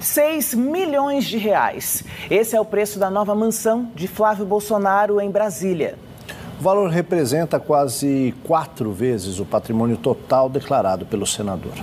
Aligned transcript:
6 0.00 0.54
milhões 0.54 1.24
de 1.26 1.36
reais. 1.36 2.02
Esse 2.30 2.56
é 2.56 2.60
o 2.60 2.64
preço 2.64 2.98
da 2.98 3.10
nova 3.10 3.34
mansão 3.34 3.92
de 3.94 4.08
Flávio 4.08 4.46
Bolsonaro 4.46 5.20
em 5.20 5.30
Brasília. 5.30 5.98
O 6.58 6.62
valor 6.62 6.90
representa 6.90 7.60
quase 7.60 8.34
quatro 8.44 8.92
vezes 8.92 9.38
o 9.38 9.44
patrimônio 9.44 9.96
total 9.96 10.48
declarado 10.48 11.06
pelo 11.06 11.26
senador. 11.26 11.74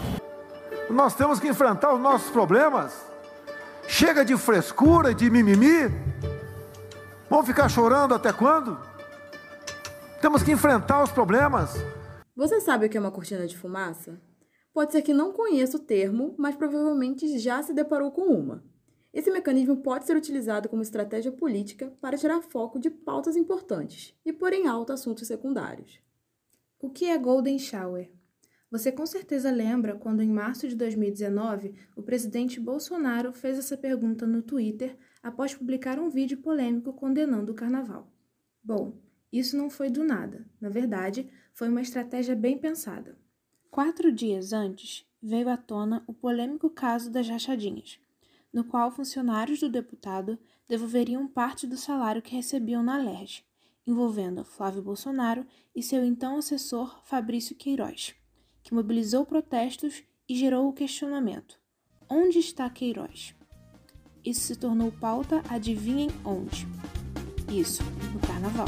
Nós 0.89 1.15
temos 1.15 1.39
que 1.39 1.47
enfrentar 1.47 1.93
os 1.93 1.99
nossos 1.99 2.29
problemas. 2.29 3.05
Chega 3.87 4.25
de 4.25 4.35
frescura, 4.35 5.13
de 5.13 5.29
mimimi. 5.29 5.91
Vamos 7.29 7.45
ficar 7.45 7.69
chorando 7.69 8.13
até 8.13 8.33
quando? 8.33 8.77
Temos 10.21 10.41
que 10.43 10.51
enfrentar 10.51 11.03
os 11.03 11.11
problemas. 11.11 11.75
Você 12.35 12.61
sabe 12.61 12.85
o 12.85 12.89
que 12.89 12.97
é 12.97 12.99
uma 12.99 13.11
cortina 13.11 13.47
de 13.47 13.57
fumaça? 13.57 14.19
Pode 14.77 14.91
ser 14.91 15.01
que 15.01 15.11
não 15.11 15.33
conheça 15.33 15.75
o 15.75 15.79
termo, 15.79 16.35
mas 16.37 16.55
provavelmente 16.55 17.39
já 17.39 17.63
se 17.63 17.73
deparou 17.73 18.11
com 18.11 18.27
uma. 18.27 18.63
Esse 19.11 19.31
mecanismo 19.31 19.77
pode 19.77 20.05
ser 20.05 20.15
utilizado 20.15 20.69
como 20.69 20.83
estratégia 20.83 21.31
política 21.31 21.91
para 21.99 22.15
tirar 22.15 22.43
foco 22.43 22.77
de 22.77 22.91
pautas 22.91 23.35
importantes 23.35 24.13
e 24.23 24.31
pôr 24.31 24.53
em 24.53 24.67
alta 24.67 24.93
assuntos 24.93 25.27
secundários. 25.27 25.99
O 26.79 26.91
que 26.91 27.05
é 27.05 27.17
Golden 27.17 27.57
Shower? 27.57 28.11
Você 28.69 28.91
com 28.91 29.03
certeza 29.07 29.49
lembra 29.49 29.95
quando, 29.95 30.21
em 30.21 30.29
março 30.29 30.67
de 30.67 30.75
2019, 30.75 31.73
o 31.95 32.03
presidente 32.03 32.59
Bolsonaro 32.59 33.33
fez 33.33 33.57
essa 33.57 33.75
pergunta 33.75 34.27
no 34.27 34.43
Twitter 34.43 34.95
após 35.23 35.55
publicar 35.55 35.97
um 35.97 36.07
vídeo 36.07 36.37
polêmico 36.37 36.93
condenando 36.93 37.51
o 37.51 37.55
carnaval. 37.55 38.13
Bom, 38.63 39.01
isso 39.33 39.57
não 39.57 39.71
foi 39.71 39.89
do 39.89 40.03
nada. 40.03 40.45
Na 40.61 40.69
verdade, 40.69 41.27
foi 41.51 41.67
uma 41.67 41.81
estratégia 41.81 42.35
bem 42.35 42.59
pensada. 42.59 43.17
Quatro 43.69 44.11
dias 44.11 44.53
antes, 44.53 45.05
veio 45.21 45.49
à 45.49 45.57
tona 45.57 46.03
o 46.07 46.13
polêmico 46.13 46.69
caso 46.69 47.11
das 47.11 47.27
rachadinhas 47.27 47.99
no 48.57 48.63
qual 48.63 48.89
funcionários 48.89 49.59
do 49.59 49.69
deputado 49.69 50.37
devolveriam 50.67 51.27
parte 51.27 51.67
do 51.67 51.77
salário 51.77 52.21
que 52.21 52.35
recebiam 52.35 52.81
na 52.81 52.97
LERJ, 52.97 53.43
envolvendo 53.85 54.43
Flávio 54.43 54.81
Bolsonaro 54.81 55.45
e 55.75 55.83
seu 55.83 56.03
então 56.03 56.37
assessor 56.37 56.99
Fabrício 57.03 57.55
Queiroz, 57.55 58.15
que 58.63 58.73
mobilizou 58.73 59.25
protestos 59.25 60.03
e 60.27 60.35
gerou 60.35 60.67
o 60.67 60.73
questionamento: 60.73 61.59
onde 62.09 62.39
está 62.39 62.69
Queiroz? 62.69 63.35
Isso 64.25 64.41
se 64.41 64.55
tornou 64.55 64.91
pauta, 64.91 65.43
adivinhem 65.49 66.09
onde? 66.25 66.67
Isso, 67.49 67.81
no 68.13 68.19
carnaval. 68.19 68.67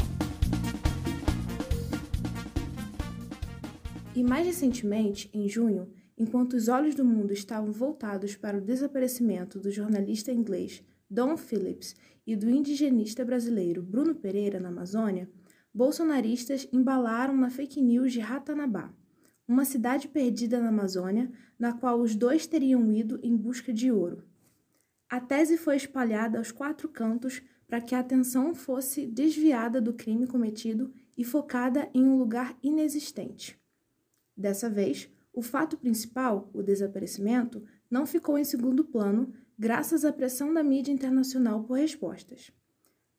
E 4.20 4.22
mais 4.22 4.46
recentemente, 4.46 5.30
em 5.32 5.48
junho, 5.48 5.88
Enquanto 6.20 6.52
os 6.52 6.68
olhos 6.68 6.94
do 6.94 7.02
mundo 7.02 7.32
estavam 7.32 7.72
voltados 7.72 8.36
para 8.36 8.58
o 8.58 8.60
desaparecimento 8.60 9.58
do 9.58 9.70
jornalista 9.70 10.30
inglês 10.30 10.84
Don 11.08 11.34
Phillips 11.34 11.96
e 12.26 12.36
do 12.36 12.50
indigenista 12.50 13.24
brasileiro 13.24 13.82
Bruno 13.82 14.14
Pereira 14.14 14.60
na 14.60 14.68
Amazônia, 14.68 15.30
bolsonaristas 15.72 16.68
embalaram 16.70 17.34
na 17.34 17.48
fake 17.48 17.80
news 17.80 18.12
de 18.12 18.20
Ratanabá, 18.20 18.92
uma 19.48 19.64
cidade 19.64 20.08
perdida 20.08 20.60
na 20.60 20.68
Amazônia, 20.68 21.32
na 21.58 21.72
qual 21.72 21.98
os 21.98 22.14
dois 22.14 22.46
teriam 22.46 22.92
ido 22.92 23.18
em 23.22 23.34
busca 23.34 23.72
de 23.72 23.90
ouro. 23.90 24.22
A 25.08 25.22
tese 25.22 25.56
foi 25.56 25.76
espalhada 25.76 26.36
aos 26.36 26.52
quatro 26.52 26.86
cantos 26.90 27.40
para 27.66 27.80
que 27.80 27.94
a 27.94 28.00
atenção 28.00 28.54
fosse 28.54 29.06
desviada 29.06 29.80
do 29.80 29.94
crime 29.94 30.26
cometido 30.26 30.92
e 31.16 31.24
focada 31.24 31.88
em 31.94 32.04
um 32.04 32.18
lugar 32.18 32.54
inexistente. 32.62 33.58
Dessa 34.40 34.70
vez, 34.70 35.06
o 35.34 35.42
fato 35.42 35.76
principal, 35.76 36.48
o 36.54 36.62
desaparecimento, 36.62 37.62
não 37.90 38.06
ficou 38.06 38.38
em 38.38 38.44
segundo 38.44 38.82
plano 38.82 39.34
graças 39.58 40.02
à 40.02 40.10
pressão 40.10 40.54
da 40.54 40.62
mídia 40.62 40.90
internacional 40.90 41.62
por 41.62 41.76
respostas. 41.76 42.50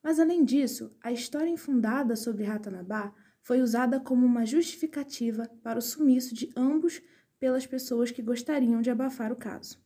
Mas, 0.02 0.18
além 0.18 0.44
disso, 0.44 0.90
a 1.00 1.12
história 1.12 1.48
infundada 1.48 2.16
sobre 2.16 2.42
Ratanabá 2.42 3.14
foi 3.40 3.62
usada 3.62 4.00
como 4.00 4.26
uma 4.26 4.44
justificativa 4.44 5.48
para 5.62 5.78
o 5.78 5.82
sumiço 5.82 6.34
de 6.34 6.50
ambos 6.56 7.00
pelas 7.38 7.68
pessoas 7.68 8.10
que 8.10 8.20
gostariam 8.20 8.82
de 8.82 8.90
abafar 8.90 9.30
o 9.30 9.36
caso. 9.36 9.80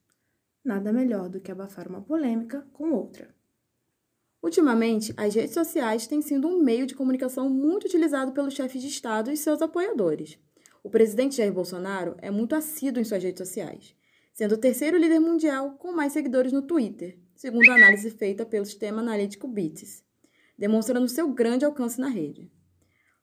Nada 0.64 0.90
melhor 0.90 1.28
do 1.28 1.38
que 1.38 1.52
abafar 1.52 1.86
uma 1.86 2.00
polêmica 2.00 2.66
com 2.72 2.92
outra. 2.92 3.34
Ultimamente, 4.42 5.12
as 5.18 5.34
redes 5.34 5.52
sociais 5.52 6.06
têm 6.06 6.22
sido 6.22 6.48
um 6.48 6.62
meio 6.62 6.86
de 6.86 6.94
comunicação 6.94 7.50
muito 7.50 7.84
utilizado 7.84 8.32
pelos 8.32 8.54
chefes 8.54 8.80
de 8.80 8.88
Estado 8.88 9.30
e 9.30 9.36
seus 9.36 9.60
apoiadores. 9.60 10.38
O 10.86 10.88
presidente 10.88 11.38
Jair 11.38 11.52
Bolsonaro 11.52 12.14
é 12.18 12.30
muito 12.30 12.54
assíduo 12.54 13.00
em 13.00 13.04
suas 13.04 13.20
redes 13.20 13.44
sociais, 13.44 13.92
sendo 14.32 14.54
o 14.54 14.56
terceiro 14.56 14.96
líder 14.96 15.18
mundial 15.18 15.72
com 15.72 15.90
mais 15.90 16.12
seguidores 16.12 16.52
no 16.52 16.62
Twitter, 16.62 17.18
segundo 17.34 17.68
a 17.68 17.74
análise 17.74 18.08
feita 18.08 18.46
pelo 18.46 18.64
sistema 18.64 19.00
analítico 19.00 19.48
BITS, 19.48 20.04
demonstrando 20.56 21.08
seu 21.08 21.28
grande 21.32 21.64
alcance 21.64 22.00
na 22.00 22.06
rede. 22.06 22.52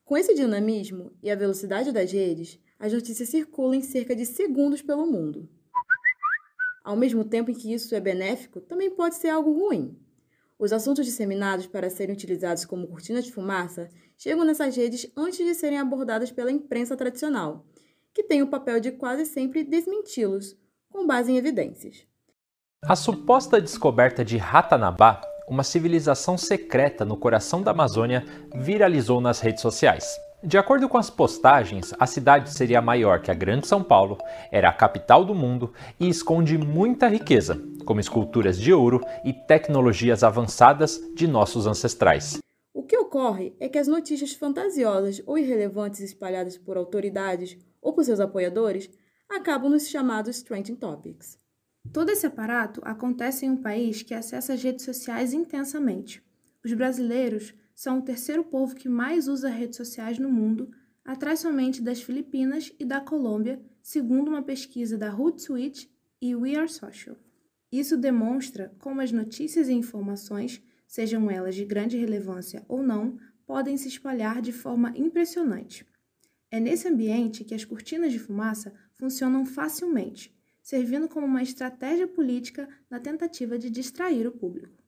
Com 0.04 0.18
esse 0.18 0.36
dinamismo 0.36 1.14
e 1.24 1.32
a 1.32 1.38
velocidade 1.38 1.94
das 1.94 2.12
redes, 2.12 2.60
as 2.78 2.92
notícias 2.92 3.30
circulam 3.30 3.76
em 3.76 3.82
cerca 3.82 4.14
de 4.14 4.26
segundos 4.26 4.82
pelo 4.82 5.06
mundo. 5.06 5.50
Ao 6.84 6.98
mesmo 6.98 7.24
tempo 7.24 7.50
em 7.50 7.54
que 7.54 7.74
isso 7.74 7.96
é 7.96 8.02
benéfico, 8.02 8.60
também 8.60 8.92
pode 8.92 9.16
ser 9.16 9.30
algo 9.30 9.54
ruim. 9.54 9.98
Os 10.58 10.72
assuntos 10.72 11.06
disseminados 11.06 11.66
para 11.66 11.90
serem 11.90 12.14
utilizados 12.14 12.66
como 12.66 12.88
cortina 12.88 13.22
de 13.22 13.32
fumaça 13.32 13.90
chegam 14.18 14.46
nessas 14.46 14.76
redes 14.76 15.12
antes 15.18 15.46
de 15.46 15.54
serem 15.56 15.80
abordadas 15.80 16.32
pela 16.32 16.52
imprensa 16.52 16.96
tradicional, 16.96 17.66
que 18.14 18.24
tem 18.24 18.42
o 18.42 18.48
papel 18.48 18.80
de 18.80 18.92
quase 18.92 19.26
sempre 19.26 19.64
desmenti-los, 19.64 20.56
com 20.90 21.08
base 21.08 21.32
em 21.32 21.38
evidências. 21.38 22.06
A 22.84 22.96
suposta 22.96 23.60
descoberta 23.60 24.24
de 24.24 24.38
Ratanabá, 24.38 25.22
uma 25.48 25.64
civilização 25.64 26.38
secreta 26.38 27.04
no 27.04 27.18
coração 27.18 27.62
da 27.62 27.72
Amazônia, 27.72 28.24
viralizou 28.56 29.20
nas 29.20 29.40
redes 29.40 29.62
sociais. 29.62 30.06
De 30.46 30.58
acordo 30.58 30.90
com 30.90 30.98
as 30.98 31.10
postagens, 31.10 31.94
a 31.98 32.06
cidade 32.06 32.52
seria 32.52 32.82
maior 32.82 33.22
que 33.22 33.32
a 33.32 33.34
Grande 33.34 33.66
São 33.66 33.82
Paulo, 33.82 34.18
era 34.52 34.68
a 34.68 34.74
capital 34.74 35.24
do 35.24 35.34
mundo 35.34 35.72
e 35.98 36.10
esconde 36.10 36.58
muita 36.58 37.08
riqueza, 37.08 37.64
como 37.86 38.02
esculturas 38.02 38.60
de 38.60 38.74
ouro 38.74 39.00
e 39.24 39.32
tecnologias 39.32 40.22
avançadas 40.22 41.00
de 41.16 41.28
nossos 41.28 41.66
ancestrais. 41.66 42.40
O 42.74 42.84
que 42.84 42.98
ocorre 42.98 43.56
é 43.58 43.70
que 43.70 43.78
as 43.78 43.88
notícias 43.88 44.34
fantasiosas 44.34 45.24
ou 45.26 45.38
irrelevantes 45.38 46.02
espalhadas 46.02 46.58
por 46.58 46.76
autoridades 46.76 47.58
ou 47.82 47.94
por 47.94 48.04
seus 48.04 48.20
apoiadores 48.20 48.90
acabam 49.30 49.72
nos 49.72 49.88
chamados 49.88 50.42
trending 50.42 50.76
topics. 50.76 51.40
Todo 51.94 52.10
esse 52.10 52.26
aparato 52.26 52.82
acontece 52.84 53.46
em 53.46 53.52
um 53.52 53.62
país 53.62 54.04
que 54.04 54.14
acessa 54.14 54.52
as 54.52 54.62
redes 54.62 54.84
sociais 54.84 55.34
intensamente. 55.34 56.22
Os 56.66 56.74
brasileiros 56.74 57.54
são 57.76 58.00
o 58.00 58.02
terceiro 58.02 58.44
povo 58.44 58.76
que 58.76 58.88
mais 58.88 59.28
usa 59.28 59.50
redes 59.50 59.78
sociais 59.78 60.20
no 60.20 60.32
mundo, 60.32 60.70
atrás 61.04 61.40
somente 61.40 61.82
das 61.82 62.02
Filipinas 62.02 62.72
e 62.80 62.86
da 62.86 63.02
Colômbia, 63.02 63.62
segundo 63.82 64.30
uma 64.30 64.44
pesquisa 64.44 64.98
da 64.98 65.14
Hootsuite 65.14 65.92
e 66.22 66.36
We 66.36 66.56
Are 66.56 66.70
Social. 66.70 67.18
Isso 67.72 67.98
demonstra 67.98 68.74
como 68.80 69.02
as 69.02 69.12
notícias 69.12 69.68
e 69.68 69.74
informações 69.74 70.62
sejam 70.88 71.32
elas 71.32 71.56
de 71.56 71.66
grande 71.66 71.98
relevância 71.98 72.64
ou 72.68 72.84
não, 72.84 73.18
podem 73.48 73.76
se 73.78 73.88
espalhar 73.88 74.44
de 74.44 74.52
forma 74.52 74.94
impressionante. 74.96 75.84
É 76.52 76.60
nesse 76.60 76.88
ambiente 76.88 77.44
que 77.44 77.56
as 77.56 77.66
cortinas 77.66 78.12
de 78.12 78.20
fumaça 78.20 78.72
funcionam 78.94 79.44
facilmente, 79.44 80.32
servindo 80.62 81.10
como 81.10 81.26
uma 81.26 81.42
estratégia 81.42 82.08
política 82.08 82.70
na 82.92 83.00
tentativa 83.00 83.58
de 83.58 83.72
distrair 83.72 84.28
o 84.28 84.32
público. 84.32 84.83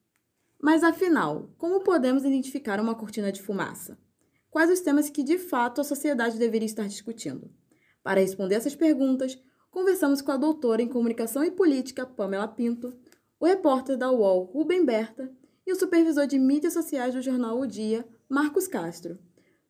Mas 0.65 0.83
afinal, 0.83 1.51
como 1.59 1.83
podemos 1.83 2.25
identificar 2.25 2.79
uma 2.79 2.95
cortina 2.95 3.31
de 3.31 3.39
fumaça? 3.39 3.99
Quais 4.49 4.71
os 4.71 4.79
temas 4.79 5.11
que 5.11 5.21
de 5.21 5.37
fato 5.37 5.79
a 5.79 5.83
sociedade 5.83 6.39
deveria 6.39 6.65
estar 6.65 6.87
discutindo? 6.87 7.51
Para 8.01 8.19
responder 8.19 8.55
essas 8.55 8.73
perguntas, 8.73 9.37
conversamos 9.69 10.23
com 10.23 10.31
a 10.31 10.37
doutora 10.37 10.81
em 10.81 10.87
Comunicação 10.87 11.43
e 11.43 11.51
Política, 11.51 12.03
Pamela 12.03 12.47
Pinto, 12.47 12.95
o 13.39 13.45
repórter 13.45 13.95
da 13.95 14.11
UOL, 14.11 14.45
Rubem 14.45 14.83
Berta, 14.83 15.31
e 15.67 15.71
o 15.71 15.75
supervisor 15.75 16.25
de 16.25 16.39
mídias 16.39 16.73
sociais 16.73 17.13
do 17.13 17.21
jornal 17.21 17.59
O 17.59 17.67
Dia, 17.67 18.03
Marcos 18.27 18.67
Castro. 18.67 19.19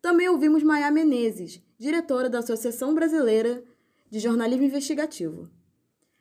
Também 0.02 0.30
ouvimos 0.30 0.64
Maia 0.64 0.90
Menezes, 0.90 1.62
diretora 1.78 2.30
da 2.30 2.40
Associação 2.40 2.96
Brasileira 2.96 3.62
de 4.10 4.20
Jornalismo 4.20 4.64
Investigativo. 4.64 5.50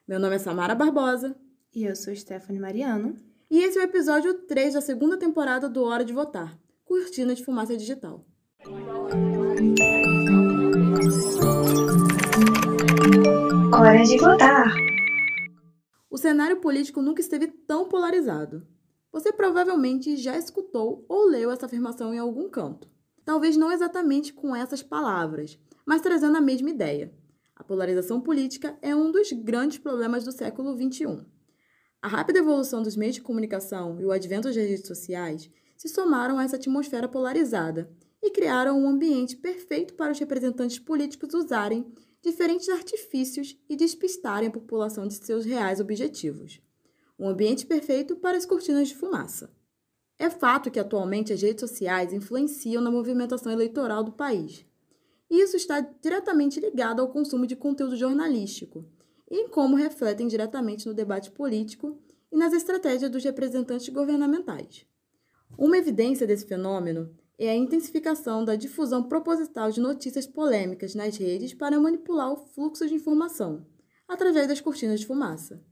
Meu 0.04 0.18
nome 0.18 0.34
é 0.34 0.38
Samara 0.40 0.74
Barbosa. 0.74 1.36
E 1.72 1.84
eu 1.84 1.94
sou 1.94 2.12
Stephanie 2.12 2.60
Mariano. 2.60 3.33
E 3.54 3.62
esse 3.62 3.78
é 3.78 3.82
o 3.82 3.84
episódio 3.84 4.34
3 4.34 4.74
da 4.74 4.80
segunda 4.80 5.16
temporada 5.16 5.68
do 5.68 5.84
Hora 5.84 6.04
de 6.04 6.12
Votar 6.12 6.58
Cortina 6.84 7.36
de 7.36 7.44
Fumaça 7.44 7.76
Digital. 7.76 8.26
Hora 13.72 14.02
de 14.02 14.18
votar. 14.18 14.74
O 16.10 16.18
cenário 16.18 16.56
político 16.56 17.00
nunca 17.00 17.20
esteve 17.20 17.46
tão 17.46 17.88
polarizado. 17.88 18.66
Você 19.12 19.32
provavelmente 19.32 20.16
já 20.16 20.36
escutou 20.36 21.06
ou 21.08 21.28
leu 21.28 21.52
essa 21.52 21.66
afirmação 21.66 22.12
em 22.12 22.18
algum 22.18 22.50
canto. 22.50 22.90
Talvez 23.24 23.56
não 23.56 23.70
exatamente 23.70 24.32
com 24.32 24.56
essas 24.56 24.82
palavras, 24.82 25.56
mas 25.86 26.02
trazendo 26.02 26.36
a 26.36 26.40
mesma 26.40 26.70
ideia. 26.70 27.14
A 27.54 27.62
polarização 27.62 28.20
política 28.20 28.76
é 28.82 28.96
um 28.96 29.12
dos 29.12 29.30
grandes 29.30 29.78
problemas 29.78 30.24
do 30.24 30.32
século 30.32 30.76
XXI. 30.76 31.33
A 32.04 32.06
rápida 32.06 32.40
evolução 32.40 32.82
dos 32.82 32.96
meios 32.96 33.14
de 33.14 33.22
comunicação 33.22 33.98
e 33.98 34.04
o 34.04 34.12
advento 34.12 34.46
das 34.48 34.56
redes 34.56 34.86
sociais 34.86 35.50
se 35.74 35.88
somaram 35.88 36.38
a 36.38 36.44
essa 36.44 36.56
atmosfera 36.56 37.08
polarizada 37.08 37.90
e 38.22 38.30
criaram 38.30 38.78
um 38.78 38.86
ambiente 38.86 39.34
perfeito 39.38 39.94
para 39.94 40.12
os 40.12 40.18
representantes 40.18 40.78
políticos 40.78 41.32
usarem 41.32 41.90
diferentes 42.20 42.68
artifícios 42.68 43.56
e 43.70 43.74
despistarem 43.74 44.48
a 44.48 44.52
população 44.52 45.08
de 45.08 45.14
seus 45.14 45.46
reais 45.46 45.80
objetivos. 45.80 46.60
Um 47.18 47.26
ambiente 47.26 47.64
perfeito 47.64 48.16
para 48.16 48.36
as 48.36 48.44
cortinas 48.44 48.88
de 48.88 48.96
fumaça. 48.96 49.50
É 50.18 50.28
fato 50.28 50.70
que 50.70 50.78
atualmente 50.78 51.32
as 51.32 51.40
redes 51.40 51.62
sociais 51.62 52.12
influenciam 52.12 52.82
na 52.82 52.90
movimentação 52.90 53.50
eleitoral 53.50 54.04
do 54.04 54.12
país. 54.12 54.66
E 55.30 55.40
isso 55.40 55.56
está 55.56 55.80
diretamente 55.80 56.60
ligado 56.60 57.00
ao 57.00 57.08
consumo 57.08 57.46
de 57.46 57.56
conteúdo 57.56 57.96
jornalístico 57.96 58.84
e 59.30 59.36
em 59.36 59.48
como 59.48 59.76
refletem 59.76 60.26
diretamente 60.26 60.86
no 60.86 60.94
debate 60.94 61.30
político 61.30 61.98
e 62.30 62.36
nas 62.36 62.52
estratégias 62.52 63.10
dos 63.10 63.24
representantes 63.24 63.88
governamentais. 63.88 64.86
Uma 65.56 65.78
evidência 65.78 66.26
desse 66.26 66.46
fenômeno 66.46 67.14
é 67.38 67.50
a 67.50 67.56
intensificação 67.56 68.44
da 68.44 68.56
difusão 68.56 69.02
proposital 69.02 69.70
de 69.70 69.80
notícias 69.80 70.26
polêmicas 70.26 70.94
nas 70.94 71.16
redes 71.16 71.54
para 71.54 71.80
manipular 71.80 72.32
o 72.32 72.36
fluxo 72.36 72.86
de 72.86 72.94
informação, 72.94 73.66
através 74.08 74.46
das 74.46 74.60
cortinas 74.60 75.00
de 75.00 75.06
fumaça. 75.06 75.62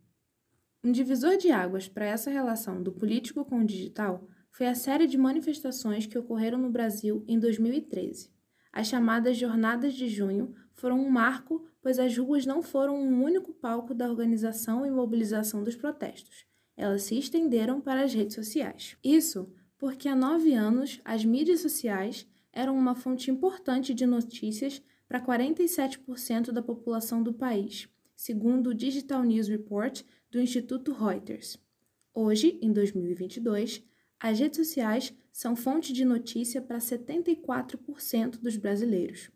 Um 0.85 0.91
divisor 0.91 1.37
de 1.37 1.51
águas 1.53 1.89
para 1.89 2.07
essa 2.07 2.31
relação 2.31 2.83
do 2.83 2.93
político 2.93 3.45
com 3.45 3.61
o 3.61 3.65
digital 3.65 4.27
foi 4.51 4.67
a 4.67 4.75
série 4.75 5.07
de 5.07 5.17
manifestações 5.17 6.07
que 6.07 6.19
ocorreram 6.19 6.59
no 6.59 6.71
Brasil 6.71 7.25
em 7.29 7.39
2013. 7.39 8.31
As 8.73 8.89
chamadas 8.89 9.37
Jornadas 9.37 9.95
de 9.95 10.09
Junho 10.09 10.55
foram 10.75 10.99
um 10.99 11.09
marco, 11.09 11.65
pois 11.83 11.99
as 11.99 12.17
ruas 12.17 12.47
não 12.47 12.63
foram 12.63 12.97
um 12.97 13.23
único 13.23 13.53
palco 13.53 13.93
da 13.93 14.09
organização 14.09 14.87
e 14.87 14.91
mobilização 14.91 15.65
dos 15.65 15.75
protestos. 15.77 16.47
Elas 16.77 17.03
se 17.03 17.19
estenderam 17.19 17.81
para 17.81 18.03
as 18.05 18.15
redes 18.15 18.37
sociais. 18.37 18.97
Isso 19.05 19.53
porque 19.77 20.09
há 20.09 20.15
nove 20.15 20.55
anos 20.55 21.01
as 21.05 21.25
mídias 21.25 21.61
sociais 21.61 22.25
eram 22.53 22.77
uma 22.79 22.95
fonte 22.95 23.31
importante 23.31 23.93
de 23.93 24.07
notícias 24.07 24.81
para 25.09 25.21
47% 25.21 26.53
da 26.53 26.63
população 26.63 27.23
do 27.23 27.35
país, 27.35 27.89
segundo 28.15 28.71
o 28.71 28.75
Digital 28.75 29.25
News 29.25 29.49
Report 29.49 30.03
do 30.31 30.41
Instituto 30.41 30.93
Reuters. 30.93 31.59
Hoje, 32.15 32.59
em 32.63 32.73
2022, 32.73 33.83
as 34.21 34.39
redes 34.39 34.57
sociais 34.57 35.13
são 35.33 35.57
fonte 35.57 35.93
de 35.93 36.05
notícia 36.05 36.63
para 36.63 36.79
74% 36.79 38.39
dos 38.39 38.57
brasileiros, 38.57 39.31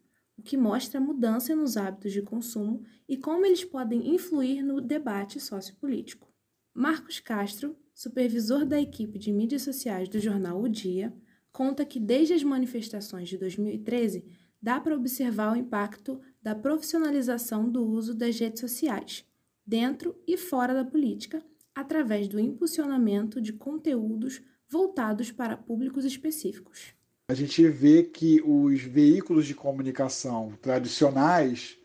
que 0.46 0.56
mostra 0.56 0.98
a 0.98 1.02
mudança 1.02 1.54
nos 1.54 1.76
hábitos 1.76 2.12
de 2.12 2.22
consumo 2.22 2.84
e 3.08 3.16
como 3.16 3.44
eles 3.44 3.64
podem 3.64 4.14
influir 4.14 4.62
no 4.62 4.80
debate 4.80 5.40
sociopolítico. 5.40 6.32
Marcos 6.72 7.18
Castro, 7.18 7.76
supervisor 7.92 8.64
da 8.64 8.80
equipe 8.80 9.18
de 9.18 9.32
mídias 9.32 9.62
sociais 9.62 10.08
do 10.08 10.20
jornal 10.20 10.62
O 10.62 10.68
Dia, 10.68 11.12
conta 11.52 11.84
que 11.84 11.98
desde 11.98 12.34
as 12.34 12.44
manifestações 12.44 13.28
de 13.28 13.36
2013 13.36 14.24
dá 14.62 14.80
para 14.80 14.94
observar 14.94 15.52
o 15.52 15.56
impacto 15.56 16.20
da 16.40 16.54
profissionalização 16.54 17.68
do 17.68 17.84
uso 17.84 18.14
das 18.14 18.38
redes 18.38 18.60
sociais, 18.60 19.24
dentro 19.66 20.14
e 20.26 20.36
fora 20.36 20.72
da 20.72 20.84
política, 20.84 21.42
através 21.74 22.28
do 22.28 22.38
impulsionamento 22.38 23.40
de 23.40 23.52
conteúdos 23.52 24.40
voltados 24.68 25.32
para 25.32 25.56
públicos 25.56 26.04
específicos. 26.04 26.95
A 27.28 27.34
gente 27.34 27.66
vê 27.68 28.04
que 28.04 28.40
os 28.44 28.82
veículos 28.82 29.46
de 29.46 29.54
comunicação 29.54 30.56
tradicionais 30.62 31.76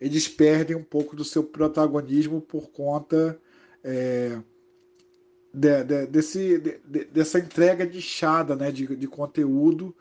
eles 0.00 0.26
perdem 0.26 0.74
um 0.74 0.82
pouco 0.82 1.14
do 1.14 1.24
seu 1.24 1.44
protagonismo 1.44 2.40
por 2.40 2.70
conta 2.70 3.40
é, 3.84 4.40
de, 5.54 5.84
de, 5.84 6.06
desse, 6.06 6.58
de, 6.58 7.04
dessa 7.04 7.38
entrega 7.38 7.86
de 7.86 8.02
chada 8.02 8.56
né, 8.56 8.72
de, 8.72 8.96
de 8.96 9.06
conteúdo, 9.06 9.94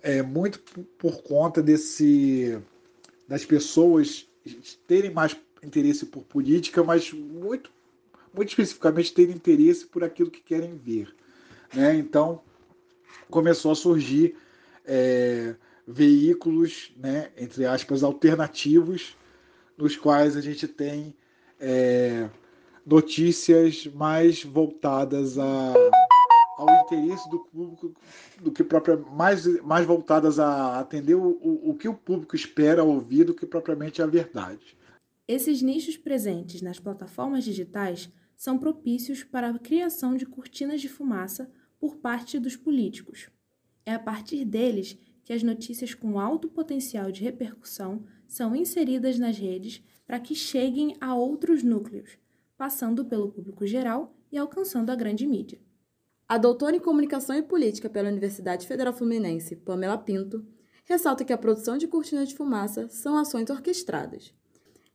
é, 0.00 0.22
muito 0.22 0.60
por 0.96 1.22
conta 1.22 1.60
desse 1.60 2.62
das 3.26 3.44
pessoas 3.44 4.28
terem 4.86 5.10
mais 5.10 5.36
interesse 5.60 6.06
por 6.06 6.22
política, 6.22 6.84
mas 6.84 7.12
muito 7.12 7.72
muito 8.32 8.50
especificamente 8.50 9.12
ter 9.12 9.28
interesse 9.28 9.86
por 9.86 10.04
aquilo 10.04 10.30
que 10.30 10.40
querem 10.40 10.76
ver. 10.76 11.12
Né? 11.74 11.96
Então, 11.96 12.42
começou 13.30 13.72
a 13.72 13.74
surgir 13.74 14.36
é, 14.84 15.54
veículos, 15.86 16.92
né, 16.96 17.30
entre 17.36 17.64
aspas, 17.64 18.02
alternativos, 18.02 19.16
nos 19.76 19.96
quais 19.96 20.36
a 20.36 20.40
gente 20.40 20.66
tem 20.66 21.14
é, 21.60 22.28
notícias 22.84 23.86
mais 23.86 24.42
voltadas 24.42 25.38
a, 25.38 25.74
ao 26.56 26.84
interesse 26.84 27.28
do 27.28 27.40
público, 27.40 27.94
do 28.40 28.50
que 28.50 28.64
própria, 28.64 28.96
mais, 28.96 29.46
mais 29.62 29.86
voltadas 29.86 30.38
a 30.38 30.78
atender 30.78 31.14
o, 31.14 31.38
o, 31.40 31.70
o 31.70 31.74
que 31.74 31.88
o 31.88 31.94
público 31.94 32.34
espera 32.34 32.82
ouvir 32.82 33.24
do 33.24 33.34
que 33.34 33.46
propriamente 33.46 34.00
a 34.00 34.06
verdade. 34.06 34.76
Esses 35.28 35.60
nichos 35.60 35.96
presentes 35.96 36.62
nas 36.62 36.78
plataformas 36.78 37.44
digitais 37.44 38.10
são 38.36 38.58
propícios 38.58 39.24
para 39.24 39.48
a 39.48 39.58
criação 39.58 40.14
de 40.14 40.24
cortinas 40.24 40.80
de 40.80 40.88
fumaça 40.88 41.50
por 41.78 41.96
parte 41.96 42.38
dos 42.38 42.56
políticos. 42.56 43.28
É 43.84 43.94
a 43.94 43.98
partir 43.98 44.44
deles 44.44 44.98
que 45.24 45.32
as 45.32 45.42
notícias 45.42 45.94
com 45.94 46.18
alto 46.18 46.48
potencial 46.48 47.10
de 47.10 47.22
repercussão 47.22 48.04
são 48.26 48.54
inseridas 48.54 49.18
nas 49.18 49.38
redes 49.38 49.82
para 50.06 50.20
que 50.20 50.34
cheguem 50.34 50.96
a 51.00 51.14
outros 51.14 51.62
núcleos, 51.62 52.18
passando 52.56 53.04
pelo 53.04 53.30
público 53.30 53.66
geral 53.66 54.16
e 54.30 54.38
alcançando 54.38 54.90
a 54.90 54.96
grande 54.96 55.26
mídia. 55.26 55.60
A 56.28 56.38
doutora 56.38 56.76
em 56.76 56.80
Comunicação 56.80 57.36
e 57.36 57.42
Política 57.42 57.88
pela 57.88 58.08
Universidade 58.08 58.66
Federal 58.66 58.92
Fluminense, 58.92 59.56
Pamela 59.56 59.98
Pinto, 59.98 60.44
ressalta 60.84 61.24
que 61.24 61.32
a 61.32 61.38
produção 61.38 61.76
de 61.76 61.86
cortinas 61.86 62.28
de 62.28 62.34
fumaça 62.34 62.88
são 62.88 63.16
ações 63.16 63.50
orquestradas, 63.50 64.32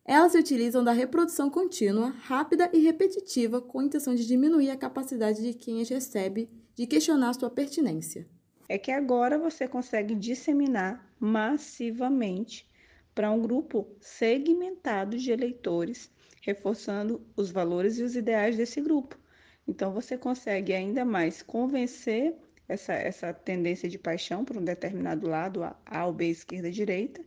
elas 0.04 0.32
se 0.32 0.40
utilizam 0.40 0.84
da 0.84 0.92
reprodução 0.92 1.50
contínua, 1.50 2.10
rápida 2.10 2.70
e 2.74 2.80
repetitiva 2.80 3.62
com 3.62 3.80
a 3.80 3.84
intenção 3.86 4.16
de 4.16 4.26
diminuir 4.26 4.70
a 4.72 4.78
capacidade 4.78 5.42
de 5.42 5.54
quem 5.54 5.82
as 5.82 5.90
recebe 5.90 6.50
de 6.76 6.88
questionar 6.88 7.34
sua 7.34 7.50
pertinência. 7.50 8.28
É 8.68 8.78
que 8.78 8.92
agora 8.92 9.38
você 9.38 9.68
consegue 9.68 10.16
disseminar 10.16 11.14
massivamente 11.20 12.70
para 13.14 13.32
um 13.32 13.42
grupo 13.42 13.88
segmentado 14.00 15.18
de 15.18 15.32
eleitores, 15.32 16.10
reforçando 16.42 17.22
os 17.36 17.52
valores 17.52 17.98
e 18.00 18.04
os 18.04 18.16
ideais 18.16 18.56
desse 18.56 18.80
grupo. 18.82 19.20
Então 19.68 19.94
você 19.94 20.18
consegue 20.18 20.74
ainda 20.74 21.04
mais 21.04 21.42
convencer 21.42 22.36
essa, 22.68 22.94
essa 22.94 23.34
tendência 23.34 23.90
de 23.90 24.00
paixão 24.00 24.46
por 24.46 24.58
um 24.58 24.64
determinado 24.64 25.28
lado, 25.28 25.64
A, 25.64 25.76
A 25.86 26.06
ou 26.06 26.14
B, 26.14 26.30
esquerda, 26.30 26.72
direita, 26.72 27.22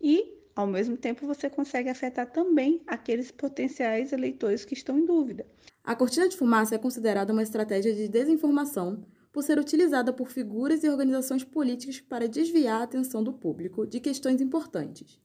e 0.00 0.44
ao 0.54 0.68
mesmo 0.68 0.96
tempo, 0.96 1.26
você 1.26 1.50
consegue 1.50 1.88
afetar 1.88 2.30
também 2.30 2.80
aqueles 2.86 3.32
potenciais 3.32 4.12
eleitores 4.12 4.64
que 4.64 4.74
estão 4.74 4.98
em 4.98 5.04
dúvida. 5.04 5.44
A 5.84 5.94
cortina 5.94 6.26
de 6.26 6.34
fumaça 6.34 6.74
é 6.74 6.78
considerada 6.78 7.30
uma 7.30 7.42
estratégia 7.42 7.94
de 7.94 8.08
desinformação 8.08 9.04
por 9.30 9.42
ser 9.42 9.58
utilizada 9.58 10.14
por 10.14 10.30
figuras 10.30 10.82
e 10.82 10.88
organizações 10.88 11.44
políticas 11.44 12.00
para 12.00 12.26
desviar 12.26 12.80
a 12.80 12.84
atenção 12.84 13.22
do 13.22 13.34
público 13.34 13.86
de 13.86 14.00
questões 14.00 14.40
importantes. 14.40 15.20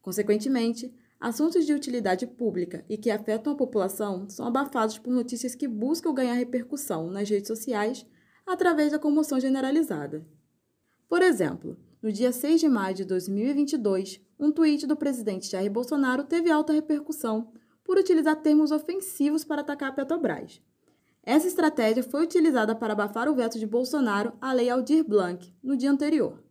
Consequentemente, 0.00 0.94
assuntos 1.18 1.66
de 1.66 1.72
utilidade 1.72 2.24
pública 2.24 2.84
e 2.88 2.96
que 2.96 3.10
afetam 3.10 3.52
a 3.52 3.56
população 3.56 4.30
são 4.30 4.46
abafados 4.46 4.96
por 4.96 5.12
notícias 5.12 5.56
que 5.56 5.66
buscam 5.66 6.14
ganhar 6.14 6.34
repercussão 6.34 7.10
nas 7.10 7.28
redes 7.28 7.48
sociais 7.48 8.06
através 8.46 8.92
da 8.92 9.00
comoção 9.00 9.40
generalizada. 9.40 10.24
Por 11.08 11.20
exemplo, 11.20 11.76
no 12.00 12.12
dia 12.12 12.30
6 12.30 12.60
de 12.60 12.68
maio 12.68 12.94
de 12.94 13.04
2022, 13.04 14.20
um 14.38 14.52
tweet 14.52 14.86
do 14.86 14.96
presidente 14.96 15.50
Jair 15.50 15.72
Bolsonaro 15.72 16.22
teve 16.22 16.48
alta 16.48 16.72
repercussão 16.72 17.50
por 17.86 17.96
utilizar 17.96 18.34
termos 18.42 18.72
ofensivos 18.72 19.44
para 19.44 19.60
atacar 19.60 19.90
a 19.90 19.92
Petrobras. 19.92 20.60
Essa 21.22 21.46
estratégia 21.46 22.02
foi 22.02 22.24
utilizada 22.24 22.74
para 22.74 22.92
abafar 22.92 23.28
o 23.28 23.34
veto 23.34 23.58
de 23.58 23.66
Bolsonaro 23.66 24.32
à 24.40 24.52
Lei 24.52 24.68
Aldir 24.68 25.04
Blanc 25.04 25.54
no 25.62 25.76
dia 25.76 25.90
anterior. 25.90 26.42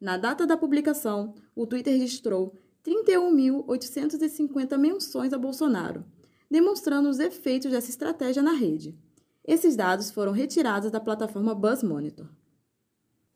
Na 0.00 0.16
data 0.16 0.46
da 0.46 0.56
publicação, 0.56 1.34
o 1.54 1.66
Twitter 1.66 1.98
registrou 1.98 2.56
31.850 2.84 4.78
menções 4.78 5.32
a 5.32 5.38
Bolsonaro, 5.38 6.04
demonstrando 6.48 7.08
os 7.08 7.18
efeitos 7.18 7.72
dessa 7.72 7.90
estratégia 7.90 8.42
na 8.42 8.52
rede. 8.52 8.96
Esses 9.44 9.74
dados 9.74 10.10
foram 10.10 10.30
retirados 10.30 10.90
da 10.90 11.00
plataforma 11.00 11.54
Buzz 11.54 11.82
Monitor. 11.82 12.28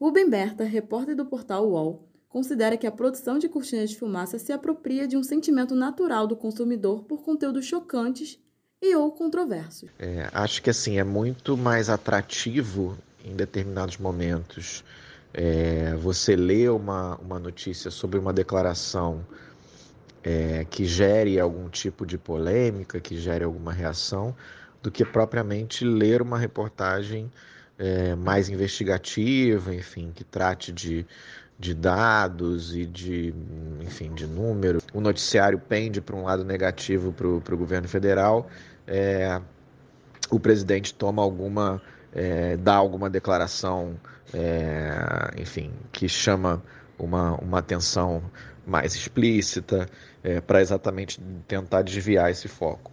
Rubem 0.01 0.29
Berta, 0.29 0.63
repórter 0.65 1.17
do 1.17 1.27
portal 1.27 1.69
UOL, 1.69 2.12
considera 2.33 2.77
que 2.77 2.87
a 2.87 2.91
produção 2.91 3.39
de 3.39 3.49
cortinas 3.49 3.91
de 3.91 3.99
fumaça 3.99 4.39
se 4.39 4.53
apropria 4.53 5.07
de 5.07 5.17
um 5.17 5.23
sentimento 5.23 5.75
natural 5.75 6.27
do 6.27 6.35
consumidor 6.35 7.05
por 7.05 7.23
conteúdos 7.23 7.67
chocantes 7.67 8.39
e 8.81 8.97
ou 8.97 9.13
controversos. 9.13 9.91
É, 9.99 10.29
acho 10.33 10.63
que 10.63 10.71
assim 10.71 10.99
é 10.99 11.05
muito 11.05 11.57
mais 11.57 11.91
atrativo 11.91 12.97
em 13.25 13.37
determinados 13.37 13.99
momentos 13.99 14.83
é, 15.35 15.95
você 15.95 16.37
lê 16.37 16.69
uma, 16.69 17.17
uma 17.17 17.39
notícia 17.39 17.91
sobre 17.91 18.19
uma 18.19 18.33
declaração 18.33 19.25
é, 20.23 20.67
que 20.69 20.85
gere 20.85 21.41
algum 21.41 21.69
tipo 21.69 22.05
de 22.05 22.19
polêmica, 22.19 23.01
que 23.01 23.17
gere 23.17 23.45
alguma 23.45 23.73
reação, 23.73 24.35
do 24.83 24.91
que 24.91 25.05
propriamente 25.05 25.85
ler 25.85 26.21
uma 26.21 26.39
reportagem 26.39 27.31
é, 27.79 28.15
mais 28.15 28.49
investigativa, 28.49 29.75
enfim, 29.75 30.13
que 30.15 30.23
trate 30.23 30.71
de, 30.71 31.07
de 31.63 31.75
dados 31.75 32.75
e 32.75 32.85
de, 32.85 33.33
enfim, 33.81 34.13
de 34.13 34.27
números. 34.27 34.83
O 34.93 35.01
noticiário 35.01 35.61
pende 35.61 36.01
para 36.01 36.17
um 36.17 36.25
lado 36.25 36.45
negativo 36.45 37.13
para 37.13 37.55
o 37.55 37.57
governo 37.57 37.87
federal. 37.87 38.49
É, 38.85 39.41
o 40.29 40.41
presidente 40.41 40.93
toma 40.93 41.23
alguma, 41.23 41.81
é, 42.13 42.57
dá 42.57 42.75
alguma 42.75 43.09
declaração, 43.09 43.95
é, 44.35 45.41
enfim, 45.41 45.71
que 45.93 46.09
chama 46.09 46.61
uma, 46.99 47.37
uma 47.37 47.61
atenção 47.61 48.21
mais 48.67 48.97
explícita 48.97 49.89
é, 50.25 50.41
para 50.41 50.61
exatamente 50.61 51.21
tentar 51.47 51.83
desviar 51.83 52.29
esse 52.29 52.49
foco. 52.49 52.91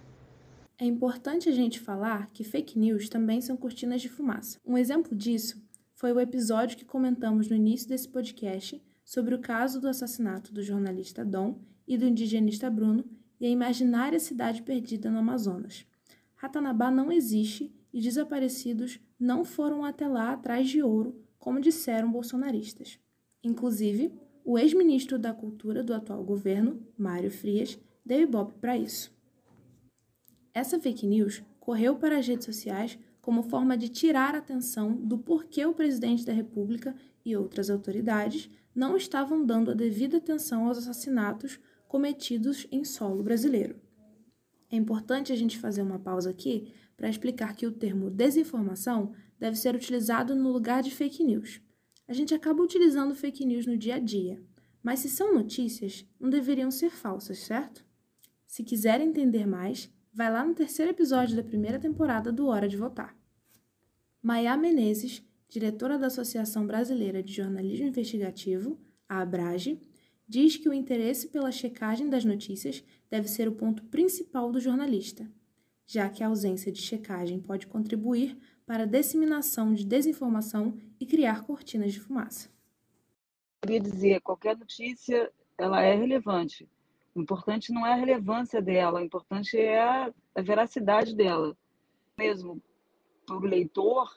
É 0.78 0.86
importante 0.86 1.50
a 1.50 1.52
gente 1.52 1.80
falar 1.80 2.30
que 2.32 2.44
fake 2.44 2.78
news 2.78 3.10
também 3.10 3.42
são 3.42 3.58
cortinas 3.58 4.00
de 4.00 4.10
fumaça. 4.10 4.60
Um 4.64 4.78
exemplo 4.78 5.16
disso 5.16 5.60
foi 6.00 6.14
o 6.14 6.20
episódio 6.22 6.78
que 6.78 6.86
comentamos 6.86 7.50
no 7.50 7.58
início 7.58 7.90
desse 7.90 8.08
podcast 8.08 8.82
sobre 9.04 9.36
o 9.36 9.40
caso 9.40 9.82
do 9.82 9.88
assassinato 9.90 10.54
do 10.54 10.64
jornalista 10.64 11.26
Dom 11.26 11.60
e 11.86 11.98
do 11.98 12.06
indigenista 12.06 12.70
Bruno 12.70 13.04
e 13.38 13.46
a 13.46 13.50
imaginária 13.50 14.18
cidade 14.18 14.62
perdida 14.62 15.12
no 15.12 15.20
Amazonas. 15.20 15.86
Ratanabá 16.38 16.90
não 16.90 17.12
existe 17.12 17.70
e 17.92 18.00
desaparecidos 18.00 18.98
não 19.20 19.44
foram 19.44 19.84
até 19.84 20.08
lá 20.08 20.32
atrás 20.32 20.70
de 20.70 20.82
ouro, 20.82 21.22
como 21.38 21.60
disseram 21.60 22.10
bolsonaristas. 22.10 22.98
Inclusive, 23.44 24.14
o 24.46 24.58
ex-ministro 24.58 25.20
da 25.20 25.34
Cultura 25.34 25.84
do 25.84 25.94
atual 25.94 26.24
governo, 26.24 26.82
Mário 26.98 27.30
Frias, 27.30 27.78
deu 28.06 28.22
ibope 28.22 28.54
para 28.54 28.78
isso. 28.78 29.14
Essa 30.54 30.80
fake 30.80 31.06
news 31.06 31.44
correu 31.60 31.98
para 31.98 32.18
as 32.18 32.26
redes 32.26 32.46
sociais 32.46 32.98
como 33.30 33.44
forma 33.44 33.78
de 33.78 33.90
tirar 33.90 34.34
a 34.34 34.40
atenção 34.40 34.92
do 34.92 35.16
porquê 35.16 35.64
o 35.64 35.72
presidente 35.72 36.26
da 36.26 36.34
República 36.34 36.96
e 37.24 37.38
outras 37.38 37.70
autoridades 37.70 38.50
não 38.74 38.98
estavam 38.98 39.46
dando 39.46 39.70
a 39.70 39.76
devida 39.76 40.18
atenção 40.18 40.66
aos 40.66 40.80
assassinatos 40.80 41.60
cometidos 41.88 42.66
em 42.72 42.84
solo 42.84 43.22
brasileiro. 43.22 43.80
É 44.68 44.76
importante 44.76 45.32
a 45.32 45.36
gente 45.36 45.60
fazer 45.60 45.84
uma 45.84 46.00
pausa 46.00 46.32
aqui 46.32 46.74
para 46.98 47.08
explicar 47.08 47.56
que 47.56 47.68
o 47.68 47.72
termo 47.72 48.10
desinformação 48.10 49.14
deve 49.38 49.58
ser 49.58 49.76
utilizado 49.76 50.34
no 50.34 50.52
lugar 50.52 50.82
de 50.82 50.90
fake 50.90 51.24
news. 51.24 51.62
A 52.08 52.14
gente 52.14 52.34
acaba 52.34 52.64
utilizando 52.64 53.14
fake 53.14 53.46
news 53.46 53.68
no 53.68 53.78
dia 53.78 53.98
a 53.98 54.00
dia, 54.00 54.42
mas 54.82 55.02
se 55.02 55.08
são 55.08 55.36
notícias, 55.36 56.04
não 56.20 56.32
deveriam 56.32 56.72
ser 56.72 56.90
falsas, 56.90 57.38
certo? 57.38 57.86
Se 58.48 58.64
quiser 58.64 59.00
entender 59.00 59.46
mais, 59.46 59.88
vai 60.12 60.32
lá 60.32 60.44
no 60.44 60.56
terceiro 60.56 60.90
episódio 60.90 61.36
da 61.36 61.44
primeira 61.44 61.78
temporada 61.78 62.32
do 62.32 62.48
Hora 62.48 62.68
de 62.68 62.76
Votar. 62.76 63.19
Maia 64.22 64.58
Menezes, 64.58 65.24
diretora 65.48 65.98
da 65.98 66.08
Associação 66.08 66.68
Brasileira 66.68 67.24
de 67.24 67.32
Jornalismo 67.32 67.88
Investigativo, 67.88 68.78
a 69.08 69.22
ABRAGE, 69.22 69.80
diz 70.28 70.58
que 70.58 70.68
o 70.68 70.74
interesse 70.74 71.30
pela 71.30 71.54
checagem 71.54 72.10
das 72.10 72.26
notícias 72.26 72.84
deve 73.10 73.30
ser 73.30 73.48
o 73.48 73.54
ponto 73.54 73.82
principal 73.86 74.52
do 74.52 74.60
jornalista, 74.60 75.26
já 75.88 76.10
que 76.10 76.22
a 76.22 76.28
ausência 76.28 76.70
de 76.70 76.82
checagem 76.82 77.40
pode 77.40 77.66
contribuir 77.66 78.38
para 78.66 78.84
a 78.84 78.86
disseminação 78.86 79.74
de 79.74 79.86
desinformação 79.86 80.78
e 81.00 81.06
criar 81.06 81.46
cortinas 81.46 81.94
de 81.94 82.02
fumaça. 82.02 82.50
Eu 83.62 83.70
queria 83.70 83.80
dizer, 83.80 84.22
qualquer 84.22 84.58
notícia, 84.58 85.32
ela 85.58 85.82
é 85.82 85.96
relevante. 85.96 86.68
O 87.16 87.22
importante 87.22 87.72
não 87.72 87.88
é 87.88 87.94
a 87.94 87.96
relevância 87.96 88.62
dela, 88.62 89.00
o 89.00 89.04
importante 89.04 89.58
é 89.58 89.80
a 89.80 90.42
veracidade 90.42 91.16
dela. 91.16 91.58
Mesmo 92.18 92.62
para 93.38 93.48
o 93.48 93.50
leitor, 93.50 94.12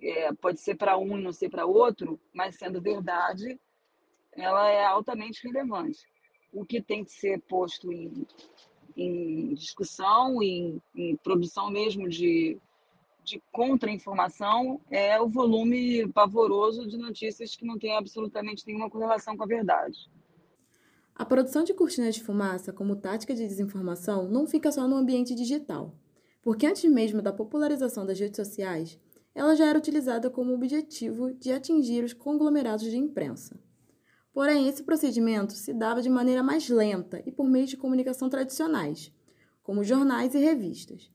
é, 0.00 0.32
pode 0.34 0.60
ser 0.60 0.76
para 0.76 0.96
um 0.98 1.18
e 1.18 1.22
não 1.22 1.32
ser 1.32 1.48
para 1.48 1.66
outro, 1.66 2.18
mas 2.32 2.56
sendo 2.56 2.80
verdade, 2.80 3.58
ela 4.32 4.68
é 4.68 4.84
altamente 4.84 5.46
relevante. 5.46 6.00
O 6.52 6.64
que 6.64 6.80
tem 6.82 7.04
que 7.04 7.12
ser 7.12 7.40
posto 7.42 7.92
em, 7.92 8.26
em 8.96 9.54
discussão, 9.54 10.42
em, 10.42 10.80
em 10.94 11.16
produção 11.16 11.70
mesmo 11.70 12.08
de 12.08 12.60
de 13.24 13.42
contra-informação 13.52 14.80
é 14.90 15.20
o 15.20 15.28
volume 15.28 16.08
pavoroso 16.08 16.86
de 16.86 16.96
notícias 16.96 17.54
que 17.54 17.64
não 17.64 17.78
tem 17.78 17.96
absolutamente 17.96 18.66
nenhuma 18.66 18.90
correlação 18.90 19.36
com 19.36 19.44
a 19.44 19.46
verdade. 19.46 20.10
A 21.14 21.24
produção 21.24 21.62
de 21.62 21.74
cortinas 21.74 22.14
de 22.14 22.22
fumaça 22.22 22.72
como 22.72 22.96
tática 22.96 23.34
de 23.34 23.46
desinformação 23.46 24.28
não 24.28 24.46
fica 24.46 24.72
só 24.72 24.88
no 24.88 24.96
ambiente 24.96 25.34
digital, 25.34 25.94
porque 26.42 26.66
antes 26.66 26.90
mesmo 26.90 27.22
da 27.22 27.32
popularização 27.32 28.04
das 28.04 28.18
redes 28.18 28.36
sociais, 28.36 28.98
ela 29.34 29.54
já 29.54 29.66
era 29.66 29.78
utilizada 29.78 30.28
como 30.28 30.52
objetivo 30.52 31.32
de 31.32 31.52
atingir 31.52 32.04
os 32.04 32.12
conglomerados 32.12 32.84
de 32.84 32.98
imprensa. 32.98 33.58
Porém, 34.32 34.68
esse 34.68 34.82
procedimento 34.82 35.52
se 35.52 35.72
dava 35.72 36.02
de 36.02 36.10
maneira 36.10 36.42
mais 36.42 36.68
lenta 36.68 37.22
e 37.24 37.30
por 37.30 37.48
meio 37.48 37.66
de 37.66 37.76
comunicação 37.76 38.28
tradicionais, 38.28 39.12
como 39.62 39.84
jornais 39.84 40.34
e 40.34 40.38
revistas. 40.38 41.10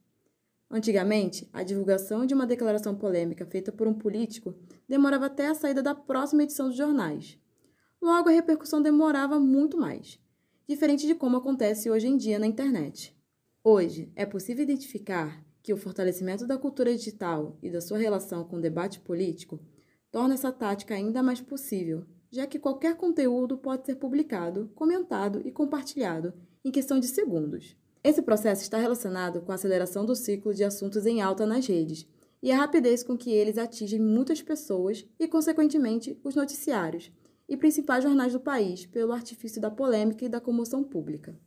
Antigamente, 0.70 1.48
a 1.52 1.62
divulgação 1.62 2.26
de 2.26 2.34
uma 2.34 2.46
declaração 2.46 2.94
polêmica 2.94 3.46
feita 3.46 3.72
por 3.72 3.88
um 3.88 3.94
político 3.94 4.54
demorava 4.88 5.26
até 5.26 5.48
a 5.48 5.54
saída 5.54 5.82
da 5.82 5.94
próxima 5.94 6.42
edição 6.42 6.68
dos 6.68 6.76
jornais. 6.76 7.38
Logo, 8.00 8.28
a 8.28 8.32
repercussão 8.32 8.80
demorava 8.80 9.40
muito 9.40 9.76
mais, 9.76 10.18
diferente 10.68 11.06
de 11.06 11.14
como 11.14 11.38
acontece 11.38 11.90
hoje 11.90 12.06
em 12.06 12.16
dia 12.16 12.38
na 12.38 12.46
internet. 12.46 13.17
Hoje, 13.70 14.10
é 14.16 14.24
possível 14.24 14.62
identificar 14.62 15.44
que 15.62 15.74
o 15.74 15.76
fortalecimento 15.76 16.46
da 16.46 16.56
cultura 16.56 16.90
digital 16.96 17.58
e 17.62 17.68
da 17.68 17.82
sua 17.82 17.98
relação 17.98 18.42
com 18.42 18.56
o 18.56 18.62
debate 18.62 18.98
político 18.98 19.60
torna 20.10 20.32
essa 20.32 20.50
tática 20.50 20.94
ainda 20.94 21.22
mais 21.22 21.42
possível, 21.42 22.06
já 22.30 22.46
que 22.46 22.58
qualquer 22.58 22.96
conteúdo 22.96 23.58
pode 23.58 23.84
ser 23.84 23.96
publicado, 23.96 24.70
comentado 24.74 25.42
e 25.44 25.52
compartilhado 25.52 26.32
em 26.64 26.70
questão 26.70 26.98
de 26.98 27.08
segundos. 27.08 27.76
Esse 28.02 28.22
processo 28.22 28.62
está 28.62 28.78
relacionado 28.78 29.42
com 29.42 29.52
a 29.52 29.56
aceleração 29.56 30.06
do 30.06 30.16
ciclo 30.16 30.54
de 30.54 30.64
assuntos 30.64 31.04
em 31.04 31.20
alta 31.20 31.44
nas 31.44 31.66
redes 31.66 32.06
e 32.42 32.50
a 32.50 32.56
rapidez 32.56 33.02
com 33.02 33.18
que 33.18 33.30
eles 33.30 33.58
atingem 33.58 34.00
muitas 34.00 34.40
pessoas 34.40 35.06
e, 35.20 35.28
consequentemente, 35.28 36.18
os 36.24 36.34
noticiários 36.34 37.12
e 37.46 37.54
principais 37.54 38.02
jornais 38.02 38.32
do 38.32 38.40
país 38.40 38.86
pelo 38.86 39.12
artifício 39.12 39.60
da 39.60 39.70
polêmica 39.70 40.24
e 40.24 40.28
da 40.30 40.40
comoção 40.40 40.82
pública. 40.82 41.38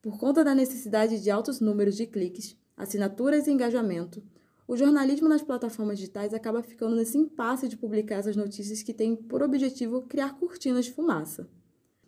Por 0.00 0.18
conta 0.18 0.44
da 0.44 0.54
necessidade 0.54 1.20
de 1.20 1.30
altos 1.30 1.60
números 1.60 1.96
de 1.96 2.06
cliques, 2.06 2.56
assinaturas 2.76 3.46
e 3.46 3.50
engajamento, 3.50 4.22
o 4.66 4.76
jornalismo 4.76 5.28
nas 5.28 5.42
plataformas 5.42 5.98
digitais 5.98 6.32
acaba 6.32 6.62
ficando 6.62 6.94
nesse 6.94 7.18
impasse 7.18 7.68
de 7.68 7.76
publicar 7.76 8.16
essas 8.16 8.36
notícias 8.36 8.82
que 8.82 8.94
têm 8.94 9.16
por 9.16 9.42
objetivo 9.42 10.02
criar 10.02 10.38
cortinas 10.38 10.84
de 10.84 10.92
fumaça. 10.92 11.48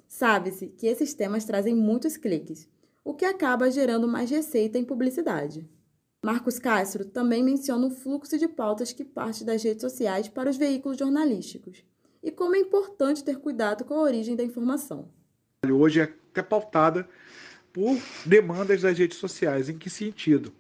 Sabe-se 0.07 0.69
que 0.69 0.87
esses 0.87 1.15
temas 1.15 1.45
trazem 1.45 1.75
muitos 1.75 2.17
cliques 2.17 2.69
o 3.03 3.15
que 3.15 3.25
acaba 3.25 3.71
gerando 3.71 4.07
mais 4.07 4.31
receita 4.31 4.79
em 4.79 4.85
publicidade. 4.85 5.69
Marcos 6.23 6.59
Castro 6.59 7.05
também 7.05 7.43
menciona 7.43 7.87
o 7.87 7.91
fluxo 7.91 8.39
de 8.39 8.47
pautas 8.47 8.93
que 8.93 9.05
parte 9.05 9.43
das 9.43 9.63
redes 9.63 9.81
sociais 9.81 10.29
para 10.29 10.51
os 10.51 10.57
veículos 10.57 10.99
jornalísticos 10.99 11.83
e 12.23 12.31
como 12.31 12.55
é 12.55 12.59
importante 12.59 13.25
ter 13.25 13.39
cuidado 13.39 13.85
com 13.85 13.95
a 13.95 14.03
origem 14.03 14.37
da 14.37 14.45
informação. 14.45 15.09
Hoje 15.67 16.01
é 16.01 16.03
até 16.05 16.43
pautada 16.43 17.09
por 17.73 17.99
demandas 18.25 18.83
das 18.83 18.99
redes 18.99 19.19
sociais. 19.19 19.69
Em 19.69 19.79
que 19.79 19.91
sentido? 19.91 20.53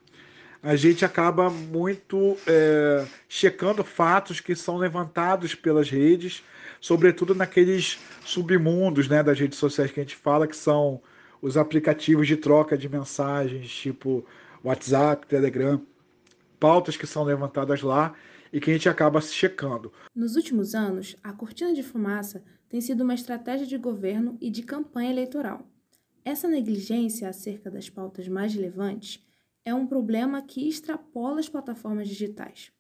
A 0.62 0.76
gente 0.76 1.05
acaba 1.05 1.49
muito 1.49 2.37
é, 2.47 3.07
checando 3.29 3.83
fatos 3.83 4.40
que 4.40 4.55
são 4.55 4.76
levantados 4.76 5.55
pelas 5.55 5.88
redes, 5.88 6.43
sobretudo 6.81 7.35
naqueles 7.35 7.99
submundos 8.25 9.09
né, 9.09 9.23
das 9.23 9.40
redes 9.40 9.59
sociais 9.59 9.90
que 9.90 10.00
a 10.00 10.02
gente 10.02 10.17
fala, 10.17 10.47
que 10.47 10.57
são 10.57 11.00
os 11.40 11.57
aplicativos 11.57 12.26
de 12.26 12.37
troca 12.37 12.76
de 12.76 12.88
mensagens, 12.88 13.71
tipo 13.71 14.25
WhatsApp, 14.62 15.26
Telegram, 15.26 15.81
pautas 16.59 16.97
que 16.97 17.07
são 17.07 17.25
levantadas 17.25 17.81
lá 17.81 18.14
e 18.52 18.61
que 18.61 18.71
a 18.71 18.75
gente 18.75 18.88
acaba 18.88 19.21
checando. 19.23 19.90
Nos 20.14 20.37
últimos 20.37 20.75
anos, 20.75 21.17
a 21.23 21.33
cortina 21.33 21.73
de 21.73 21.83
fumaça 21.83 22.43
tem 22.69 22.83
sido 22.83 23.02
uma 23.02 23.14
estratégia 23.14 23.67
de 23.67 23.79
governo 23.79 24.37
e 24.40 24.50
de 24.50 24.62
campanha 24.62 25.11
eleitoral. 25.11 25.67
Essa 26.25 26.49
negligência 26.49 27.29
acerca 27.29 27.71
das 27.71 27.89
pautas 27.89 28.29
mais 28.29 28.55
relevantes 28.55 29.25
é 29.65 29.75
um 29.75 29.87
problema 29.87 30.43
que 30.43 30.69
extrapola 30.69 31.41
as 31.41 31.49
plataformas 31.49 32.09
digitais. 32.09 32.73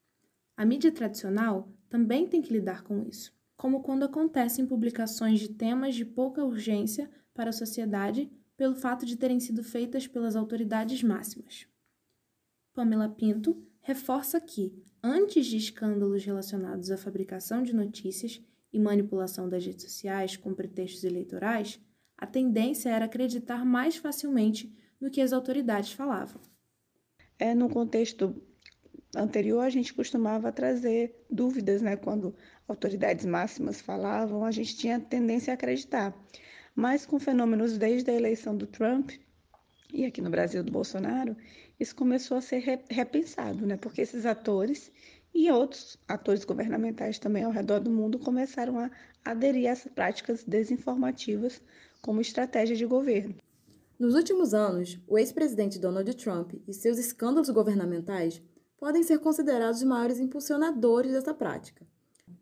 A 0.56 0.64
mídia 0.64 0.92
tradicional 0.92 1.68
também 1.88 2.26
tem 2.26 2.42
que 2.42 2.52
lidar 2.52 2.82
com 2.82 3.02
isso, 3.02 3.32
como 3.56 3.82
quando 3.82 4.04
acontecem 4.04 4.66
publicações 4.66 5.40
de 5.40 5.48
temas 5.48 5.94
de 5.94 6.04
pouca 6.04 6.44
urgência 6.44 7.10
para 7.32 7.50
a 7.50 7.52
sociedade 7.52 8.30
pelo 8.56 8.74
fato 8.74 9.06
de 9.06 9.16
terem 9.16 9.40
sido 9.40 9.64
feitas 9.64 10.06
pelas 10.06 10.36
autoridades 10.36 11.02
máximas. 11.02 11.66
Pamela 12.74 13.08
Pinto 13.08 13.62
reforça 13.80 14.38
que, 14.38 14.72
antes 15.02 15.46
de 15.46 15.56
escândalos 15.56 16.24
relacionados 16.24 16.90
à 16.90 16.98
fabricação 16.98 17.62
de 17.62 17.74
notícias 17.74 18.40
e 18.70 18.78
manipulação 18.78 19.48
das 19.48 19.64
redes 19.64 19.84
sociais 19.84 20.36
com 20.36 20.54
pretextos 20.54 21.04
eleitorais, 21.04 21.80
a 22.20 22.26
tendência 22.26 22.90
era 22.90 23.06
acreditar 23.06 23.64
mais 23.64 23.96
facilmente 23.96 24.70
no 25.00 25.10
que 25.10 25.22
as 25.22 25.32
autoridades 25.32 25.92
falavam. 25.92 26.40
É, 27.38 27.54
no 27.54 27.70
contexto 27.70 28.34
anterior, 29.16 29.60
a 29.60 29.70
gente 29.70 29.94
costumava 29.94 30.52
trazer 30.52 31.24
dúvidas, 31.30 31.80
né? 31.80 31.96
Quando 31.96 32.34
autoridades 32.68 33.24
máximas 33.24 33.80
falavam, 33.80 34.44
a 34.44 34.50
gente 34.50 34.76
tinha 34.76 35.00
tendência 35.00 35.52
a 35.52 35.54
acreditar. 35.54 36.14
Mas 36.74 37.06
com 37.06 37.18
fenômenos 37.18 37.78
desde 37.78 38.10
a 38.10 38.14
eleição 38.14 38.54
do 38.54 38.66
Trump 38.66 39.12
e 39.92 40.04
aqui 40.04 40.20
no 40.20 40.30
Brasil 40.30 40.62
do 40.62 40.70
Bolsonaro, 40.70 41.34
isso 41.80 41.96
começou 41.96 42.36
a 42.36 42.42
ser 42.42 42.62
repensado, 42.90 43.66
né? 43.66 43.78
Porque 43.78 44.02
esses 44.02 44.26
atores 44.26 44.92
e 45.34 45.50
outros 45.50 45.96
atores 46.06 46.44
governamentais 46.44 47.18
também 47.18 47.44
ao 47.44 47.50
redor 47.50 47.80
do 47.80 47.90
mundo 47.90 48.18
começaram 48.18 48.78
a 48.78 48.90
aderir 49.24 49.68
a 49.68 49.72
essas 49.72 49.90
práticas 49.92 50.44
desinformativas 50.44 51.62
como 52.00 52.20
estratégia 52.20 52.76
de 52.76 52.86
governo. 52.86 53.36
Nos 53.98 54.14
últimos 54.14 54.54
anos, 54.54 54.98
o 55.06 55.18
ex-presidente 55.18 55.78
Donald 55.78 56.12
Trump 56.14 56.54
e 56.66 56.72
seus 56.72 56.98
escândalos 56.98 57.50
governamentais 57.50 58.42
podem 58.78 59.02
ser 59.02 59.18
considerados 59.18 59.80
os 59.80 59.86
maiores 59.86 60.18
impulsionadores 60.18 61.12
dessa 61.12 61.34
prática. 61.34 61.86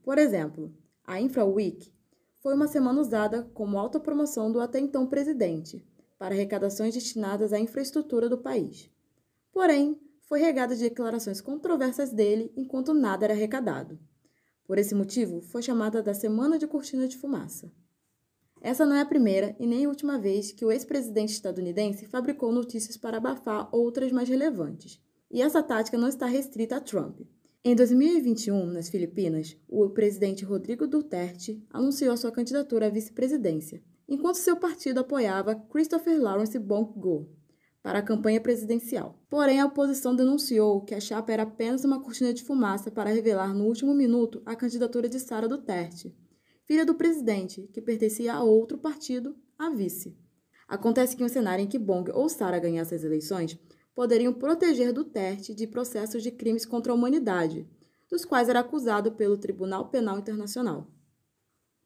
Por 0.02 0.18
exemplo, 0.18 0.72
a 1.04 1.20
InfraWeek 1.20 1.92
foi 2.40 2.54
uma 2.54 2.68
semana 2.68 3.00
usada 3.00 3.42
como 3.52 3.78
autopromoção 3.78 4.52
do 4.52 4.60
até 4.60 4.78
então 4.78 5.06
presidente 5.06 5.84
para 6.16 6.34
arrecadações 6.34 6.94
destinadas 6.94 7.52
à 7.52 7.58
infraestrutura 7.58 8.28
do 8.28 8.38
país. 8.38 8.88
Porém, 9.52 10.00
foi 10.20 10.40
regada 10.40 10.76
de 10.76 10.82
declarações 10.82 11.40
controversas 11.40 12.12
dele 12.12 12.52
enquanto 12.56 12.94
nada 12.94 13.24
era 13.24 13.34
arrecadado. 13.34 13.98
Por 14.64 14.78
esse 14.78 14.94
motivo, 14.94 15.40
foi 15.40 15.62
chamada 15.62 16.02
da 16.02 16.12
Semana 16.12 16.58
de 16.58 16.66
Cortina 16.66 17.08
de 17.08 17.16
Fumaça. 17.16 17.72
Essa 18.60 18.84
não 18.84 18.96
é 18.96 19.00
a 19.00 19.06
primeira 19.06 19.54
e 19.58 19.66
nem 19.66 19.84
a 19.84 19.88
última 19.88 20.18
vez 20.18 20.52
que 20.52 20.64
o 20.64 20.72
ex-presidente 20.72 21.32
estadunidense 21.32 22.06
fabricou 22.06 22.52
notícias 22.52 22.96
para 22.96 23.18
abafar 23.18 23.68
outras 23.72 24.10
mais 24.10 24.28
relevantes. 24.28 25.00
E 25.30 25.42
essa 25.42 25.62
tática 25.62 25.96
não 25.96 26.08
está 26.08 26.26
restrita 26.26 26.76
a 26.76 26.80
Trump. 26.80 27.20
Em 27.64 27.74
2021, 27.74 28.66
nas 28.66 28.88
Filipinas, 28.88 29.56
o 29.68 29.90
presidente 29.90 30.44
Rodrigo 30.44 30.86
Duterte 30.86 31.62
anunciou 31.70 32.16
sua 32.16 32.32
candidatura 32.32 32.86
à 32.86 32.88
vice-presidência, 32.88 33.82
enquanto 34.08 34.36
seu 34.36 34.56
partido 34.56 35.00
apoiava 35.00 35.54
Christopher 35.54 36.20
Lawrence 36.20 36.58
Bongo 36.58 37.28
para 37.82 37.98
a 37.98 38.02
campanha 38.02 38.40
presidencial. 38.40 39.18
Porém, 39.28 39.60
a 39.60 39.66
oposição 39.66 40.14
denunciou 40.14 40.82
que 40.82 40.94
a 40.94 41.00
chapa 41.00 41.32
era 41.32 41.42
apenas 41.42 41.84
uma 41.84 42.00
cortina 42.00 42.32
de 42.32 42.42
fumaça 42.42 42.90
para 42.90 43.10
revelar 43.10 43.54
no 43.54 43.64
último 43.64 43.94
minuto 43.94 44.42
a 44.44 44.56
candidatura 44.56 45.08
de 45.08 45.18
Sara 45.20 45.48
Duterte, 45.48 46.14
filha 46.68 46.84
do 46.84 46.94
presidente, 46.94 47.66
que 47.72 47.80
pertencia 47.80 48.34
a 48.34 48.44
outro 48.44 48.76
partido, 48.76 49.34
a 49.58 49.70
vice. 49.70 50.14
Acontece 50.68 51.16
que 51.16 51.24
um 51.24 51.28
cenário 51.28 51.64
em 51.64 51.66
que 51.66 51.78
Bong 51.78 52.12
ou 52.12 52.28
Sara 52.28 52.58
ganhassem 52.58 52.94
as 52.94 53.02
eleições, 53.02 53.58
poderiam 53.94 54.34
proteger 54.34 54.92
Duterte 54.92 55.54
de 55.54 55.66
processos 55.66 56.22
de 56.22 56.30
crimes 56.30 56.66
contra 56.66 56.92
a 56.92 56.94
humanidade, 56.94 57.66
dos 58.10 58.26
quais 58.26 58.50
era 58.50 58.60
acusado 58.60 59.12
pelo 59.12 59.38
Tribunal 59.38 59.88
Penal 59.88 60.18
Internacional. 60.18 60.86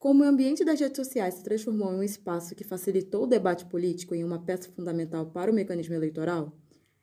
Como 0.00 0.24
o 0.24 0.26
ambiente 0.26 0.64
das 0.64 0.80
redes 0.80 0.96
sociais 0.96 1.34
se 1.34 1.44
transformou 1.44 1.92
em 1.92 1.98
um 1.98 2.02
espaço 2.02 2.56
que 2.56 2.64
facilitou 2.64 3.22
o 3.22 3.28
debate 3.28 3.64
político 3.66 4.16
em 4.16 4.24
uma 4.24 4.44
peça 4.44 4.68
fundamental 4.72 5.26
para 5.26 5.48
o 5.48 5.54
mecanismo 5.54 5.94
eleitoral, 5.94 6.52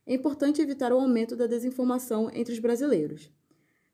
é 0.06 0.14
importante 0.14 0.62
evitar 0.62 0.92
o 0.92 1.00
aumento 1.00 1.34
da 1.34 1.48
desinformação 1.48 2.30
entre 2.34 2.54
os 2.54 2.60
brasileiros. 2.60 3.32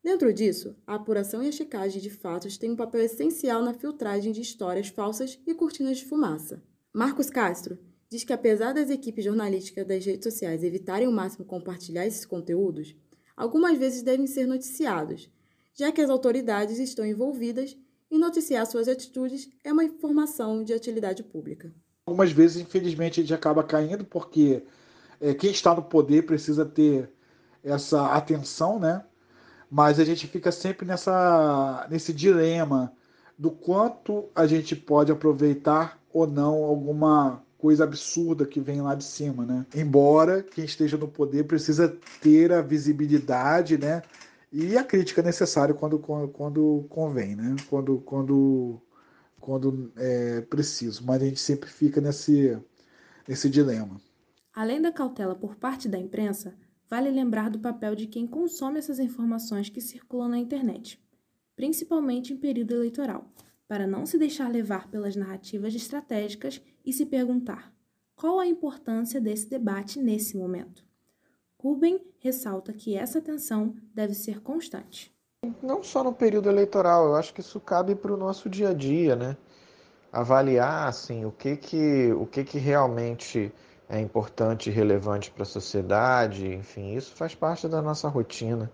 Dentro 0.06 0.32
disso, 0.32 0.76
a 0.86 0.94
apuração 0.94 1.42
e 1.42 1.48
a 1.48 1.52
checagem 1.52 2.00
de 2.00 2.10
fatos 2.10 2.56
têm 2.56 2.70
um 2.70 2.76
papel 2.76 3.00
essencial 3.00 3.60
na 3.60 3.74
filtragem 3.74 4.30
de 4.30 4.40
histórias 4.40 4.86
falsas 4.86 5.36
e 5.44 5.52
cortinas 5.52 5.98
de 5.98 6.04
fumaça. 6.04 6.62
Marcos 6.94 7.28
Castro, 7.28 7.76
diz 8.08 8.22
que 8.22 8.32
apesar 8.32 8.72
das 8.72 8.88
equipes 8.88 9.24
jornalísticas 9.24 9.84
das 9.84 10.06
redes 10.06 10.22
sociais 10.22 10.62
evitarem 10.62 11.08
ao 11.08 11.12
máximo 11.12 11.44
compartilhar 11.44 12.06
esses 12.06 12.24
conteúdos, 12.24 12.94
algumas 13.36 13.76
vezes 13.76 14.00
devem 14.00 14.28
ser 14.28 14.46
noticiados, 14.46 15.28
já 15.74 15.90
que 15.90 16.00
as 16.00 16.08
autoridades 16.08 16.78
estão 16.78 17.04
envolvidas 17.04 17.76
e 18.08 18.16
noticiar 18.16 18.64
suas 18.64 18.86
atitudes 18.86 19.50
é 19.64 19.72
uma 19.72 19.82
informação 19.82 20.62
de 20.62 20.72
utilidade 20.72 21.24
pública. 21.24 21.74
Algumas 22.06 22.30
vezes, 22.30 22.62
infelizmente, 22.62 23.18
a 23.18 23.24
gente 23.24 23.34
acaba 23.34 23.64
caindo 23.64 24.04
porque 24.04 24.62
é, 25.20 25.34
quem 25.34 25.50
está 25.50 25.74
no 25.74 25.82
poder 25.82 26.26
precisa 26.26 26.64
ter 26.64 27.10
essa 27.64 28.14
atenção, 28.14 28.78
né? 28.78 29.04
Mas 29.70 29.98
a 29.98 30.04
gente 30.04 30.26
fica 30.26 30.52
sempre 30.52 30.86
nessa, 30.86 31.86
nesse 31.90 32.12
dilema 32.12 32.92
do 33.38 33.50
quanto 33.50 34.28
a 34.34 34.46
gente 34.46 34.74
pode 34.74 35.12
aproveitar 35.12 36.00
ou 36.12 36.26
não 36.26 36.64
alguma 36.64 37.42
coisa 37.58 37.84
absurda 37.84 38.46
que 38.46 38.60
vem 38.60 38.80
lá 38.80 38.94
de 38.94 39.04
cima, 39.04 39.44
né? 39.44 39.66
Embora 39.74 40.42
quem 40.42 40.64
esteja 40.64 40.96
no 40.96 41.08
poder 41.08 41.44
precisa 41.44 41.94
ter 42.20 42.52
a 42.52 42.62
visibilidade, 42.62 43.76
né? 43.76 44.02
E 44.52 44.76
a 44.78 44.84
crítica 44.84 45.22
necessária 45.22 45.74
quando, 45.74 45.98
quando, 45.98 46.28
quando 46.28 46.86
convém, 46.88 47.34
né? 47.34 47.56
Quando, 47.68 47.98
quando, 47.98 48.80
quando 49.40 49.92
é 49.96 50.40
preciso. 50.42 51.04
Mas 51.04 51.22
a 51.22 51.26
gente 51.26 51.40
sempre 51.40 51.68
fica 51.68 52.00
nesse, 52.00 52.56
nesse 53.26 53.50
dilema. 53.50 54.00
Além 54.54 54.80
da 54.80 54.92
cautela 54.92 55.34
por 55.34 55.56
parte 55.56 55.88
da 55.88 55.98
imprensa, 55.98 56.54
vale 56.88 57.10
lembrar 57.10 57.50
do 57.50 57.58
papel 57.58 57.94
de 57.94 58.06
quem 58.06 58.26
consome 58.26 58.78
essas 58.78 58.98
informações 58.98 59.68
que 59.68 59.80
circulam 59.80 60.28
na 60.28 60.38
internet, 60.38 61.00
principalmente 61.54 62.32
em 62.32 62.36
período 62.36 62.74
eleitoral 62.74 63.30
para 63.68 63.86
não 63.86 64.06
se 64.06 64.18
deixar 64.18 64.50
levar 64.50 64.88
pelas 64.88 65.16
narrativas 65.16 65.74
estratégicas 65.74 66.62
e 66.84 66.92
se 66.92 67.06
perguntar: 67.06 67.72
qual 68.14 68.38
a 68.38 68.46
importância 68.46 69.20
desse 69.20 69.48
debate 69.48 69.98
nesse 70.00 70.36
momento? 70.36 70.84
Ruben 71.58 72.00
ressalta 72.18 72.72
que 72.72 72.96
essa 72.96 73.18
atenção 73.18 73.74
deve 73.94 74.14
ser 74.14 74.40
constante. 74.40 75.12
Não 75.62 75.82
só 75.82 76.04
no 76.04 76.12
período 76.12 76.48
eleitoral, 76.48 77.06
eu 77.06 77.14
acho 77.16 77.32
que 77.32 77.40
isso 77.40 77.58
cabe 77.60 77.94
para 77.94 78.12
o 78.12 78.16
nosso 78.16 78.48
dia 78.48 78.70
a 78.70 78.74
dia, 78.74 79.16
né? 79.16 79.36
Avaliar 80.12 80.88
assim, 80.88 81.24
o 81.24 81.32
que, 81.32 81.56
que, 81.56 82.12
o 82.12 82.26
que, 82.26 82.44
que 82.44 82.58
realmente 82.58 83.52
é 83.88 84.00
importante 84.00 84.68
e 84.68 84.72
relevante 84.72 85.30
para 85.30 85.42
a 85.42 85.46
sociedade, 85.46 86.46
enfim, 86.46 86.94
isso 86.94 87.14
faz 87.14 87.34
parte 87.34 87.68
da 87.68 87.80
nossa 87.80 88.08
rotina 88.08 88.70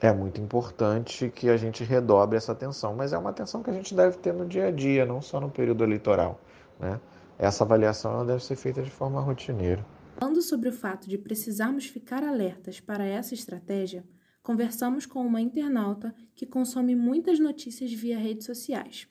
é 0.00 0.12
muito 0.12 0.40
importante 0.40 1.28
que 1.28 1.48
a 1.48 1.56
gente 1.56 1.82
redobre 1.82 2.36
essa 2.36 2.52
atenção, 2.52 2.94
mas 2.94 3.12
é 3.12 3.18
uma 3.18 3.30
atenção 3.30 3.62
que 3.62 3.70
a 3.70 3.72
gente 3.72 3.94
deve 3.94 4.16
ter 4.18 4.32
no 4.32 4.46
dia 4.46 4.66
a 4.66 4.70
dia, 4.70 5.04
não 5.04 5.20
só 5.20 5.40
no 5.40 5.50
período 5.50 5.82
eleitoral. 5.82 6.40
Né? 6.78 7.00
Essa 7.38 7.64
avaliação 7.64 8.12
ela 8.12 8.24
deve 8.24 8.44
ser 8.44 8.56
feita 8.56 8.82
de 8.82 8.90
forma 8.90 9.20
rotineira. 9.20 9.84
Falando 10.16 10.40
sobre 10.42 10.68
o 10.68 10.72
fato 10.72 11.08
de 11.08 11.18
precisarmos 11.18 11.86
ficar 11.86 12.22
alertas 12.22 12.80
para 12.80 13.04
essa 13.04 13.34
estratégia, 13.34 14.04
conversamos 14.42 15.04
com 15.04 15.20
uma 15.24 15.40
internauta 15.40 16.14
que 16.34 16.46
consome 16.46 16.94
muitas 16.94 17.38
notícias 17.38 17.92
via 17.92 18.18
redes 18.18 18.46
sociais. 18.46 19.08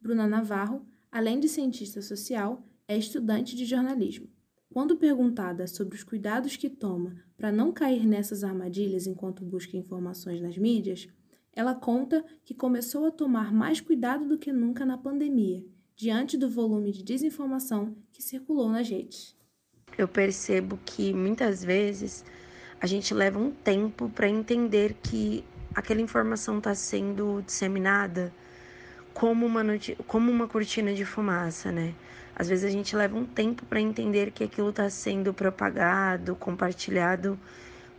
Bruna 0.00 0.26
Navarro, 0.26 0.86
além 1.10 1.40
de 1.40 1.48
cientista 1.48 2.00
social, 2.00 2.64
é 2.88 2.96
estudante 2.96 3.54
de 3.54 3.64
jornalismo. 3.64 4.28
Quando 4.72 4.96
perguntada 4.96 5.66
sobre 5.66 5.96
os 5.96 6.02
cuidados 6.02 6.56
que 6.56 6.70
toma 6.70 7.14
para 7.36 7.52
não 7.52 7.70
cair 7.70 8.06
nessas 8.06 8.42
armadilhas 8.42 9.06
enquanto 9.06 9.44
busca 9.44 9.76
informações 9.76 10.40
nas 10.40 10.56
mídias, 10.56 11.08
ela 11.54 11.74
conta 11.74 12.24
que 12.42 12.54
começou 12.54 13.04
a 13.04 13.10
tomar 13.10 13.52
mais 13.52 13.82
cuidado 13.82 14.26
do 14.26 14.38
que 14.38 14.50
nunca 14.50 14.86
na 14.86 14.96
pandemia, 14.96 15.62
diante 15.94 16.38
do 16.38 16.48
volume 16.48 16.90
de 16.90 17.04
desinformação 17.04 17.94
que 18.10 18.22
circulou 18.22 18.70
nas 18.70 18.88
redes. 18.88 19.36
Eu 19.98 20.08
percebo 20.08 20.78
que 20.86 21.12
muitas 21.12 21.62
vezes 21.62 22.24
a 22.80 22.86
gente 22.86 23.12
leva 23.12 23.38
um 23.38 23.50
tempo 23.50 24.08
para 24.08 24.26
entender 24.26 24.94
que 25.02 25.44
aquela 25.74 26.00
informação 26.00 26.56
está 26.56 26.74
sendo 26.74 27.42
disseminada 27.42 28.32
como 29.14 29.46
uma, 29.46 29.62
como 30.06 30.30
uma 30.30 30.48
cortina 30.48 30.92
de 30.94 31.04
fumaça, 31.04 31.70
né? 31.70 31.94
Às 32.34 32.48
vezes 32.48 32.64
a 32.64 32.70
gente 32.70 32.96
leva 32.96 33.16
um 33.16 33.24
tempo 33.24 33.64
para 33.66 33.80
entender 33.80 34.30
que 34.30 34.42
aquilo 34.42 34.70
está 34.70 34.88
sendo 34.88 35.34
propagado, 35.34 36.34
compartilhado, 36.34 37.38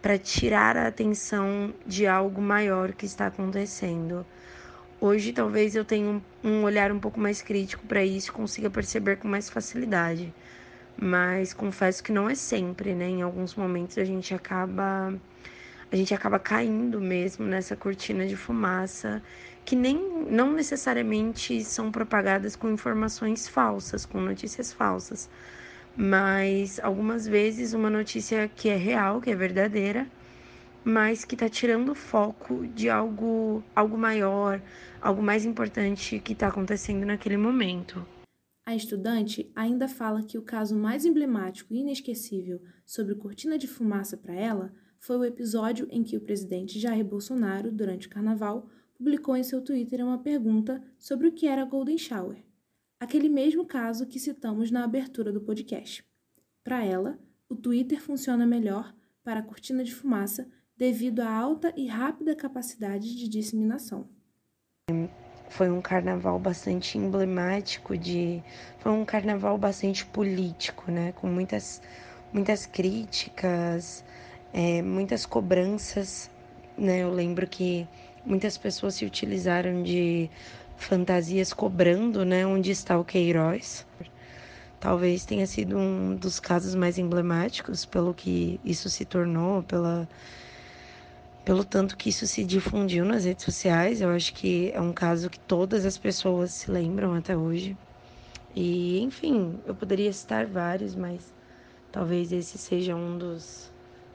para 0.01 0.17
tirar 0.17 0.75
a 0.75 0.87
atenção 0.87 1.73
de 1.85 2.05
algo 2.07 2.41
maior 2.41 2.93
que 2.93 3.05
está 3.05 3.27
acontecendo. 3.27 4.25
Hoje 4.99 5.31
talvez 5.33 5.75
eu 5.75 5.85
tenha 5.85 6.21
um 6.43 6.63
olhar 6.63 6.91
um 6.91 6.99
pouco 6.99 7.19
mais 7.19 7.41
crítico 7.41 7.85
para 7.85 8.03
isso 8.03 8.29
e 8.29 8.33
consiga 8.33 8.69
perceber 8.69 9.17
com 9.17 9.27
mais 9.27 9.49
facilidade. 9.49 10.33
Mas 10.97 11.53
confesso 11.53 12.03
que 12.03 12.11
não 12.11 12.29
é 12.29 12.35
sempre, 12.35 12.93
né? 12.93 13.07
Em 13.07 13.21
alguns 13.21 13.55
momentos 13.55 13.97
a 13.97 14.03
gente 14.03 14.33
acaba 14.33 15.13
a 15.91 15.95
gente 15.95 16.13
acaba 16.13 16.39
caindo 16.39 16.99
mesmo 16.99 17.45
nessa 17.45 17.75
cortina 17.75 18.25
de 18.25 18.35
fumaça 18.35 19.21
que 19.65 19.75
nem 19.75 20.25
não 20.29 20.51
necessariamente 20.51 21.63
são 21.63 21.91
propagadas 21.91 22.55
com 22.55 22.69
informações 22.69 23.47
falsas, 23.47 24.05
com 24.05 24.19
notícias 24.19 24.73
falsas, 24.73 25.29
mas 25.95 26.79
algumas 26.79 27.27
vezes 27.27 27.73
uma 27.73 27.89
notícia 27.89 28.47
que 28.47 28.69
é 28.69 28.75
real, 28.75 29.21
que 29.21 29.29
é 29.29 29.35
verdadeira, 29.35 30.07
mas 30.83 31.23
que 31.23 31.35
está 31.35 31.47
tirando 31.47 31.89
o 31.89 31.95
foco 31.95 32.67
de 32.67 32.89
algo, 32.89 33.63
algo 33.75 33.97
maior, 33.97 34.61
algo 35.01 35.21
mais 35.21 35.45
importante 35.45 36.19
que 36.19 36.33
está 36.33 36.47
acontecendo 36.47 37.05
naquele 37.05 37.37
momento. 37.37 38.05
A 38.65 38.75
estudante 38.75 39.51
ainda 39.55 39.87
fala 39.87 40.23
que 40.23 40.37
o 40.37 40.41
caso 40.41 40.75
mais 40.75 41.05
emblemático 41.05 41.73
e 41.73 41.79
inesquecível 41.79 42.61
sobre 42.85 43.15
cortina 43.15 43.57
de 43.57 43.67
fumaça 43.67 44.17
para 44.17 44.33
ela 44.33 44.73
foi 44.99 45.17
o 45.17 45.25
episódio 45.25 45.85
em 45.91 46.01
que 46.01 46.15
o 46.15 46.21
presidente 46.21 46.79
Jair 46.79 47.03
Bolsonaro, 47.03 47.69
durante 47.69 48.07
o 48.07 48.09
carnaval, 48.09 48.69
publicou 49.03 49.35
em 49.35 49.43
seu 49.43 49.61
Twitter 49.61 50.01
uma 50.01 50.17
pergunta 50.17 50.81
sobre 50.97 51.27
o 51.27 51.31
que 51.33 51.45
era 51.45 51.65
Golden 51.65 51.97
Shower, 51.97 52.37
aquele 52.97 53.27
mesmo 53.27 53.65
caso 53.65 54.07
que 54.07 54.17
citamos 54.17 54.71
na 54.71 54.85
abertura 54.85 55.29
do 55.29 55.41
podcast. 55.41 56.05
Para 56.63 56.85
ela, 56.85 57.19
o 57.49 57.55
Twitter 57.55 58.01
funciona 58.01 58.45
melhor 58.45 58.95
para 59.21 59.41
a 59.41 59.43
cortina 59.43 59.83
de 59.83 59.93
fumaça 59.93 60.47
devido 60.77 61.19
à 61.19 61.29
alta 61.29 61.73
e 61.75 61.85
rápida 61.85 62.33
capacidade 62.33 63.13
de 63.17 63.27
disseminação. 63.27 64.07
Foi 65.49 65.69
um 65.69 65.81
carnaval 65.81 66.39
bastante 66.39 66.97
emblemático 66.97 67.97
de, 67.97 68.41
foi 68.79 68.93
um 68.93 69.03
carnaval 69.03 69.57
bastante 69.57 70.05
político, 70.05 70.89
né, 70.89 71.11
com 71.11 71.27
muitas 71.27 71.81
muitas 72.31 72.65
críticas, 72.65 74.03
é, 74.53 74.81
muitas 74.81 75.25
cobranças, 75.25 76.31
né? 76.77 76.99
Eu 77.03 77.11
lembro 77.11 77.45
que 77.47 77.87
muitas 78.25 78.57
pessoas 78.57 78.95
se 78.95 79.05
utilizaram 79.05 79.83
de 79.83 80.29
fantasias 80.77 81.53
cobrando, 81.53 82.25
né? 82.25 82.45
Onde 82.45 82.71
está 82.71 82.97
o 82.97 83.03
Queiroz? 83.03 83.85
Talvez 84.79 85.25
tenha 85.25 85.47
sido 85.47 85.77
um 85.77 86.15
dos 86.15 86.39
casos 86.39 86.75
mais 86.75 86.97
emblemáticos 86.97 87.85
pelo 87.85 88.13
que 88.13 88.59
isso 88.65 88.89
se 88.89 89.05
tornou, 89.05 89.63
pela 89.63 90.07
pelo 91.45 91.63
tanto 91.65 91.97
que 91.97 92.09
isso 92.09 92.25
se 92.25 92.43
difundiu 92.43 93.03
nas 93.05 93.25
redes 93.25 93.43
sociais. 93.43 94.01
Eu 94.01 94.09
acho 94.09 94.33
que 94.33 94.71
é 94.73 94.79
um 94.81 94.93
caso 94.93 95.29
que 95.29 95.39
todas 95.39 95.85
as 95.85 95.97
pessoas 95.97 96.51
se 96.51 96.71
lembram 96.71 97.13
até 97.13 97.35
hoje. 97.35 97.77
E, 98.55 98.99
enfim, 99.01 99.59
eu 99.65 99.75
poderia 99.75 100.13
citar 100.13 100.45
vários, 100.45 100.95
mas 100.95 101.33
talvez 101.91 102.31
esse 102.31 102.57
seja 102.57 102.95
um 102.95 103.17
dos 103.17 103.71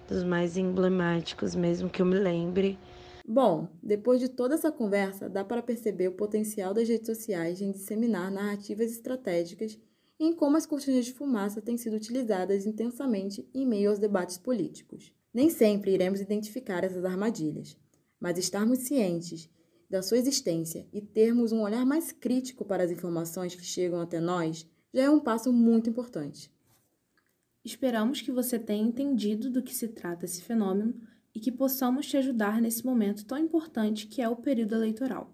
dos 0.09 0.25
mais 0.25 0.57
emblemáticos 0.57 1.55
mesmo 1.55 1.91
que 1.91 2.01
eu 2.01 2.07
me 2.07 2.19
lembre. 2.19 2.79
Bom, 3.31 3.69
depois 3.83 4.21
de 4.21 4.29
toda 4.31 4.55
essa 4.55 4.73
conversa, 4.73 5.29
dá 5.29 5.45
para 5.45 5.63
perceber 5.63 6.09
o 6.09 6.17
potencial 6.17 6.73
das 6.73 6.89
redes 6.89 7.07
sociais 7.07 7.61
em 7.61 7.71
disseminar 7.71 8.33
narrativas 8.33 8.91
estratégicas 8.91 9.79
e 10.19 10.25
em 10.25 10.33
como 10.33 10.57
as 10.57 10.65
cortinas 10.65 11.05
de 11.05 11.13
fumaça 11.13 11.61
têm 11.61 11.77
sido 11.77 11.95
utilizadas 11.95 12.65
intensamente 12.65 13.47
em 13.53 13.67
meio 13.67 13.91
aos 13.91 13.99
debates 13.99 14.39
políticos. 14.39 15.13
Nem 15.33 15.51
sempre 15.51 15.93
iremos 15.93 16.23
identificar 16.23 16.83
essas 16.85 17.05
armadilhas, 17.05 17.77
mas 18.19 18.39
estarmos 18.39 18.79
cientes 18.79 19.51
da 19.91 20.01
sua 20.01 20.17
existência 20.17 20.89
e 20.91 21.03
termos 21.03 21.53
um 21.53 21.61
olhar 21.61 21.85
mais 21.85 22.11
crítico 22.11 22.65
para 22.65 22.83
as 22.83 22.91
informações 22.91 23.55
que 23.55 23.63
chegam 23.63 24.01
até 24.01 24.21
nós 24.21 24.67
já 24.91 25.03
é 25.03 25.11
um 25.11 25.21
passo 25.21 25.53
muito 25.53 25.91
importante. 25.91 26.51
Esperamos 27.63 28.23
que 28.23 28.33
você 28.33 28.59
tenha 28.59 28.89
entendido 28.89 29.51
do 29.51 29.63
que 29.63 29.75
se 29.75 29.89
trata 29.89 30.25
esse 30.25 30.41
fenômeno 30.41 30.99
e 31.39 31.41
que 31.41 31.53
possamos 31.53 32.09
te 32.09 32.17
ajudar 32.17 32.61
nesse 32.61 32.85
momento 32.85 33.25
tão 33.25 33.39
importante 33.39 34.09
que 34.09 34.21
é 34.21 34.29
o 34.29 34.35
período 34.35 34.75
eleitoral, 34.75 35.33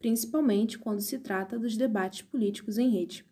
principalmente 0.00 0.76
quando 0.76 1.00
se 1.00 1.16
trata 1.20 1.56
dos 1.56 1.76
debates 1.76 2.22
políticos 2.22 2.76
em 2.76 2.90
rede. 2.90 3.24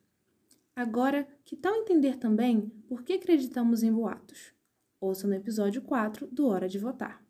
Agora, 0.75 1.27
que 1.45 1.57
tal 1.57 1.75
entender 1.75 2.19
também 2.19 2.71
por 2.87 3.03
que 3.03 3.15
acreditamos 3.15 3.83
em 3.83 3.93
boatos? 3.93 4.55
Ouça 5.01 5.27
no 5.27 5.35
episódio 5.35 5.83
4 5.83 6.29
do 6.29 6.47
Hora 6.47 6.69
de 6.69 6.79
Votar. 6.79 7.21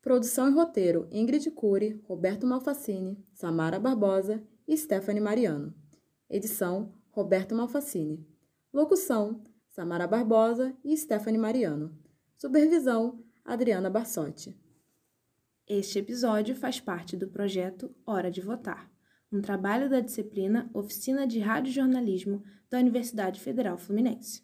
Produção 0.00 0.48
e 0.48 0.52
roteiro: 0.52 1.08
Ingrid 1.10 1.50
Cury, 1.50 2.00
Roberto 2.04 2.46
Malfacini, 2.46 3.18
Samara 3.34 3.80
Barbosa 3.80 4.40
e 4.68 4.76
Stephanie 4.76 5.20
Mariano. 5.20 5.74
Edição: 6.30 6.94
Roberto 7.10 7.56
Malfacini. 7.56 8.24
Locução: 8.72 9.42
Samara 9.70 10.06
Barbosa 10.06 10.76
e 10.84 10.96
Stephanie 10.96 11.40
Mariano. 11.40 11.99
Supervisão: 12.40 13.22
Adriana 13.44 13.90
Barsotti. 13.90 14.58
Este 15.68 15.98
episódio 15.98 16.56
faz 16.56 16.80
parte 16.80 17.14
do 17.14 17.28
projeto 17.28 17.94
Hora 18.06 18.30
de 18.30 18.40
Votar, 18.40 18.90
um 19.30 19.42
trabalho 19.42 19.90
da 19.90 20.00
disciplina 20.00 20.70
Oficina 20.72 21.26
de 21.26 21.38
Rádio 21.38 21.70
Jornalismo 21.70 22.42
da 22.70 22.78
Universidade 22.78 23.38
Federal 23.38 23.76
Fluminense. 23.76 24.42